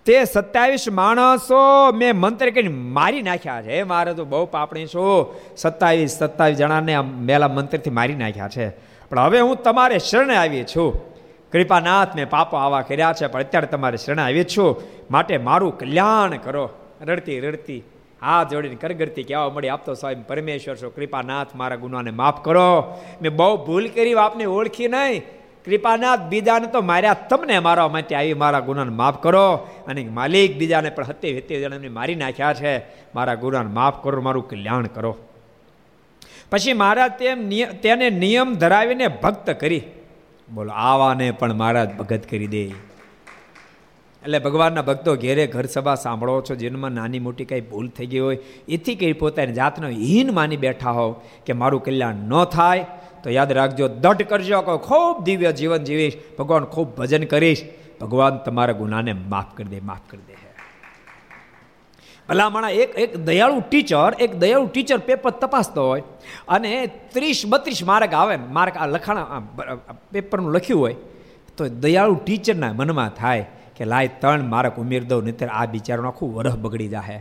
[0.05, 3.77] તે સત્યાવીસ માણસો મેં મંત્ર કરીને મારી નાખ્યા છે.
[3.77, 5.35] હે મારે તો બહુ પાપણી છું.
[5.57, 8.69] સત્તાવીસ સત્તાવીસ જણાને મેલા મંત્રથી મારી નાખ્યા છે.
[9.09, 11.01] પણ હવે હું તમારે શરણે આવી છું.
[11.53, 14.81] કૃપાનાથ મેં પાપો આવા કર્યા છે, પણ અત્યારે તમારે શરણે આવી છું.
[15.11, 16.71] માટે મારું કલ્યાણ કરો.
[17.01, 17.83] રડતી રડતી,
[18.23, 23.01] હાથ જોડીને કરગરતી કહેવા મળી આપતો સ્વામી પરમેશ્વર છો, કૃપાનાથ મારા ગુનાને માફ કરો.
[23.23, 25.23] મેં બહુ ભૂલ કરી, આપને ઓળખી નહીં.
[25.65, 29.69] કૃપાનાથ બીજાને તો માર્યા, તમને મારવા માટે આવી મારા ગુનાને માફ કરો.
[29.87, 32.79] અને માલિક બીજાને પણ હતે હતે જણાને મારી નાખ્યા છે.
[33.15, 35.17] મારા ગુનાને માફ કરો, મારું કલ્યાણ કરો.
[36.51, 37.51] પછી મહારાજ તેમ
[37.83, 39.83] તેને નિયમ ધરાવીને ભક્ત કરી.
[40.55, 42.88] બોલો, આવાને પણ મહારાજ ભગત કરી દે.
[44.29, 48.22] એટલે ભગવાનના ભક્તો ઘેરે ઘર સભા સાંભળો છો જેનમાં નાની મોટી કંઈ ભૂલ થઈ ગઈ
[48.26, 51.12] હોય, એથી કંઈ પોતાની જાતનો હીન માની બેઠા હોવ
[51.47, 52.85] કે મારું કલ્યાણ ન થાય,
[53.22, 57.64] તો યાદ રાખજો, દઢ કરજો કહો ખૂબ દિવ્ય જીવન જીવીશ, ભગવાન ખૂબ ભજન કરીશ,
[58.03, 60.35] ભગવાન તમારા ગુનાને માફ કરી દે, માફ કરી દે
[62.29, 66.09] ભલામણા એક એક દયાળુ ટીચર, એક દયાળુ ટીચર પેપર તપાસતો હોય,
[66.49, 66.72] અને
[67.14, 69.47] ત્રીસ બત્રીસ માર્ક આવે, માર્ક આ લખાણ
[70.12, 70.99] પેપરનું લખ્યું હોય,
[71.57, 73.47] તો દયાળુ ટીચરના મનમાં થાય
[73.79, 77.18] કે લાય ત્રણ મારક ઉમેર દઉં, નહીતર આ બિચારાનું આખું વરસ બગડી જાહે.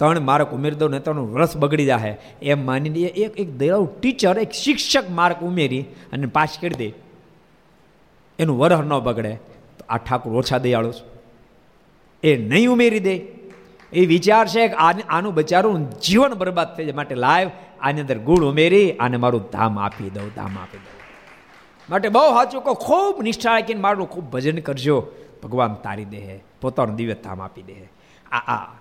[0.00, 2.16] ત્રણ માર્ક ઉમેર દઉં ને ત્રણ વરસ બગડી જાહે.
[2.42, 6.88] એમ માનીને એક એક દયાળુ ટીચર, એક શિક્ષક માર્ક ઉમેરી અને પાસ કરી દે.
[8.38, 9.32] એનું વરહ ન બગડે.
[9.78, 10.92] તો આ ઠાકુર ઓછા દયાળુ
[12.22, 13.14] એ નહીં ઉમેરી દે.
[13.92, 16.94] એ વિચાર છે કે આનું બચારું જીવન બરબાદ થઈ જાય.
[16.94, 17.48] માટે લાઈવ
[17.80, 20.96] આની અંદર ગુણ ઉમેરી આને મારું ધામ આપી દઉં, ધામ આપી દઉં.
[21.88, 24.98] માટે બહુ સાચું કહો, ખૂબ નિષ્ઠા રાખીને મારું ખૂબ ભજન કરજો.
[25.42, 27.72] ભગવાન તારી દે પોતાનું દિવ્ય ધામ આપી દે
[28.32, 28.74] આ આ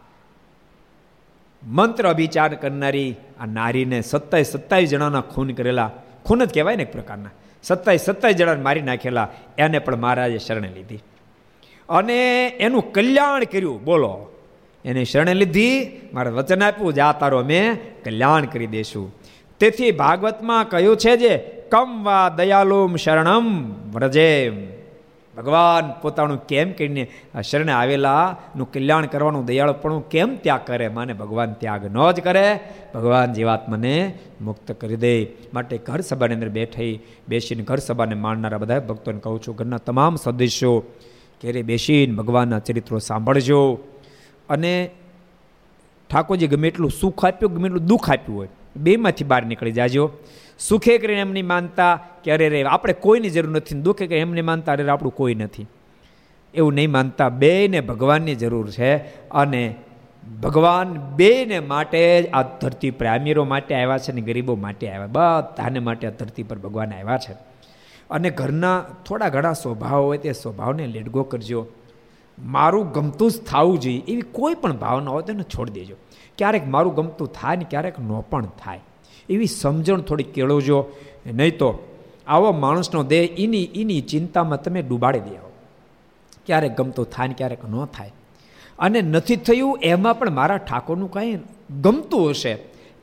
[1.64, 5.92] મંત્ર અભિચાર કરનારી આ નારીને સત્તાવીસ સત્તાવીસ જણાના ખૂન કરેલા,
[6.26, 7.30] ખૂન જ કહેવાય ને એક પ્રકારના
[7.64, 9.28] સત્તાવીસ સત્તાવીસ જણાને મારી નાખેલા,
[9.58, 11.04] એને પણ મહારાજે શરણે લીધી.
[11.90, 14.30] અને એનું કલ્યાણ કર્યું, બોલો.
[14.86, 19.16] એને શરણે લીધી, મારે વચન આપ્યું જા તારો અમે કલ્યાણ કરી દેશું.
[19.60, 21.38] તેથી ભાગવતમાં કહ્યું છે જે,
[21.72, 24.77] કમ વા દયાલુમ શરણમ વ્રજેમ.
[25.38, 27.08] ભગવાન પોતાનું કેમ કરીને
[27.44, 30.88] શરણે આવેલાનું કલ્યાણ કરવાનું દયાળુપણું કેમ ત્યાગ કરે?
[30.88, 32.60] માને ભગવાન ત્યાગ ન જ કરે.
[32.94, 35.28] ભગવાન જીવાત્માને મુક્ત કરી દે.
[35.54, 40.16] માટે ઘર સભાની અંદર બેઠી બેસીને ઘર સભાને માણનારા બધા ભક્તોને કહું છું, ઘરના તમામ
[40.16, 40.84] સદસ્યો
[41.44, 43.80] ઘેરે બેસીને ભગવાનના ચરિત્રો સાંભળજો.
[44.50, 44.90] અને
[46.10, 50.12] ઠાકોરજી ગમે એટલું સુખ આપ્યું, ગમે એટલું દુઃખ આપ્યું હોય, બેમાંથી બહાર નીકળી જાજો.
[50.60, 53.82] સુખે કરીને એમની માનતા કે અરે રે આપણે કોઈની જરૂર નથી.
[53.82, 55.68] દુઃખે કરીને નહીં માનતા અરે આપણું કોઈ નથી.
[56.54, 58.98] એવું નહીં, માનતા બેને ભગવાનની જરૂર છે
[59.30, 59.76] અને
[60.42, 65.08] ભગવાન બેને માટે જ આ ધરતી પર અમીરો માટે આવ્યા છે ને ગરીબો માટે આવ્યા.
[65.08, 67.34] બધાને માટે આ ધરતી પર ભગવાન આવ્યા છે.
[68.10, 71.68] અને ઘરના થોડા ઘણા સ્વભાવ હોય તે સ્વભાવને લેડગો કરજો.
[72.40, 74.02] મારું ગમતું જ થવું જોઈએ.
[74.08, 75.96] એવી કોઈ પણ ભાવના હોય તેને છોડી દેજો.
[76.38, 78.80] ક્યારેક મારું ગમતું થાય ને ક્યારેક ન પણ થાય.
[79.30, 80.86] એવી સમજણ થોડી કેળવજો.
[81.26, 81.70] નહીં તો
[82.28, 85.52] આવો માણસનો દેહ એની એની ચિંતામાં તમે ડૂબાડી દેવો.
[86.46, 88.12] ક્યારેક ગમતું થાય ને ક્યારેક ન થાય.
[88.80, 91.40] અને નથી થયું એમાં પણ મારા ઠાકોરનું કાંઈ
[91.82, 92.58] ગમતું હશે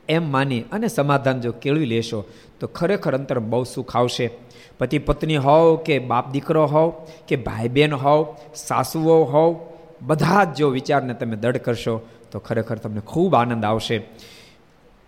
[0.09, 2.25] એમ માની અને સમાધાન જો કેળવી લેશો,
[2.61, 4.31] તો ખરેખર અંતર બહુ સુખ આવશે.
[4.79, 6.93] પતિ પત્ની હોવ કે બાપ દીકરો હોવ
[7.29, 9.57] કે ભાઈ બહેન હોવ, સાસુઓ હોવ,
[10.03, 12.01] બધા જ જો વિચારને તમે દઢ કરશો,
[12.31, 14.03] તો ખરેખર તમને ખૂબ આનંદ આવશે.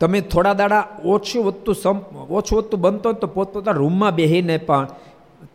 [0.01, 1.99] તમે થોડા દાડા ઓછું વધતું સમ,
[2.31, 4.89] ઓછું વધતું બનતો તો પોતપોતાના રૂમમાં બેસીને પણ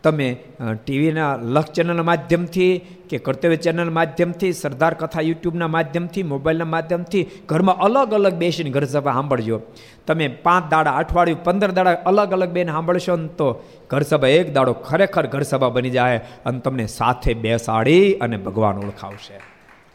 [0.02, 0.36] તમે
[0.84, 2.78] ટીવીના લક્ષ ચેનલના માધ્યમથી
[3.10, 8.84] કે કર્તવ્ય ચેનલ માધ્યમથી, સરદાર કથા યુટ્યુબના માધ્યમથી, મોબાઈલના માધ્યમથી ઘરમાં અલગ અલગ બેસીને ઘર
[8.84, 9.60] સભા સાંભળજો.
[10.06, 14.52] તમે પાંચ દાડા, અઠવાડિયું, પંદર દાડા અલગ અલગ બેન સાંભળશો ને તો ઘર સભા એક
[14.52, 19.40] દાડો ખરેખર ઘર સભા બની જાય અને તમને સાથે બેસાડી અને ભગવાન ઓળખાવશે.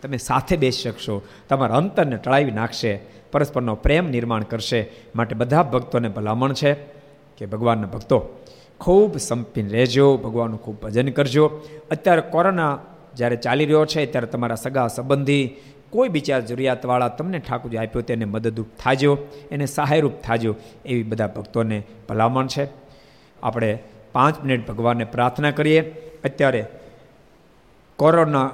[0.01, 1.21] તમે સાથે બેસી શકશો.
[1.49, 3.16] તમારા અંતરને ટળાવી નાખશે.
[3.31, 4.91] પરસ્પરનો પ્રેમ નિર્માણ કરશે.
[5.15, 6.73] માટે બધા ભક્તોને ભલામણ છે
[7.37, 8.27] કે ભગવાનના ભક્તો
[8.79, 11.61] ખૂબ સંપીને રહેજો, ભગવાનનું ખૂબ ભજન કરજો.
[11.91, 12.79] અત્યારે કોરોના
[13.13, 15.55] જ્યારે ચાલી રહ્યો છે, ત્યારે તમારા સગા સંબંધી,
[15.89, 19.17] કોઈ બીજા જરૂરિયાતવાળા તમને ઠાકોરજી આપ્યો તેને મદદરૂપ થાજો,
[19.51, 20.55] એને સહાયરૂપ થાજો,
[20.85, 22.67] એવી બધા ભક્તોને ભલામણ છે.
[23.43, 23.79] આપણે
[24.11, 25.81] પાંચ મિનિટ ભગવાનને પ્રાર્થના કરીએ.
[26.23, 26.65] અત્યારે
[27.95, 28.51] કોરોના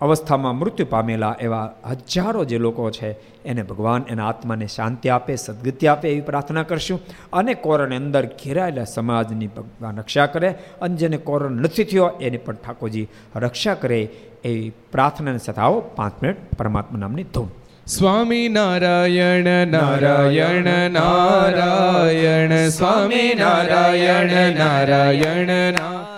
[0.00, 3.10] અવસ્થામાં મૃત્યુ પામેલા એવા હજારો જે લોકો છે,
[3.44, 7.00] એને ભગવાન એના આત્માને શાંતિ આપે, સદગતિ આપે એવી પ્રાર્થના કરશું.
[7.32, 10.50] અને કોરોની અંદર ઘેરાયેલા સમાજની ભગવાન રક્ષા કરે
[10.82, 14.00] અને જેને કોરોન નથી થયો, એની પણ ઠાકોરજી રક્ષા કરે
[14.44, 17.50] એવી પ્રાર્થનાને સાથે આવો પાંચ મિનિટ પરમાત્મા નામની ધૂન
[17.86, 26.17] સ્વામી નારાયણ નારાયણ નારાયણ, સ્વામી નારાયણ નારાયણ નારાયણ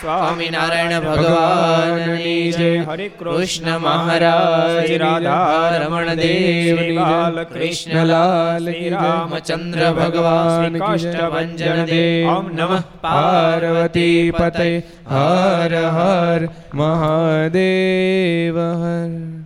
[0.00, 12.04] સ્વામિનારાયણ ભગવાનની જય હરે કૃષ્ણ મહારાજ રાધા રમણ દેવ બાલ કૃષ્ણલાલ રામચંદ્ર ભગવાન કાષ્ટભંજન जनदे
[12.32, 14.70] ॐ नमः पार्वती पते
[15.08, 16.48] हर हर
[16.80, 19.39] महादेव हर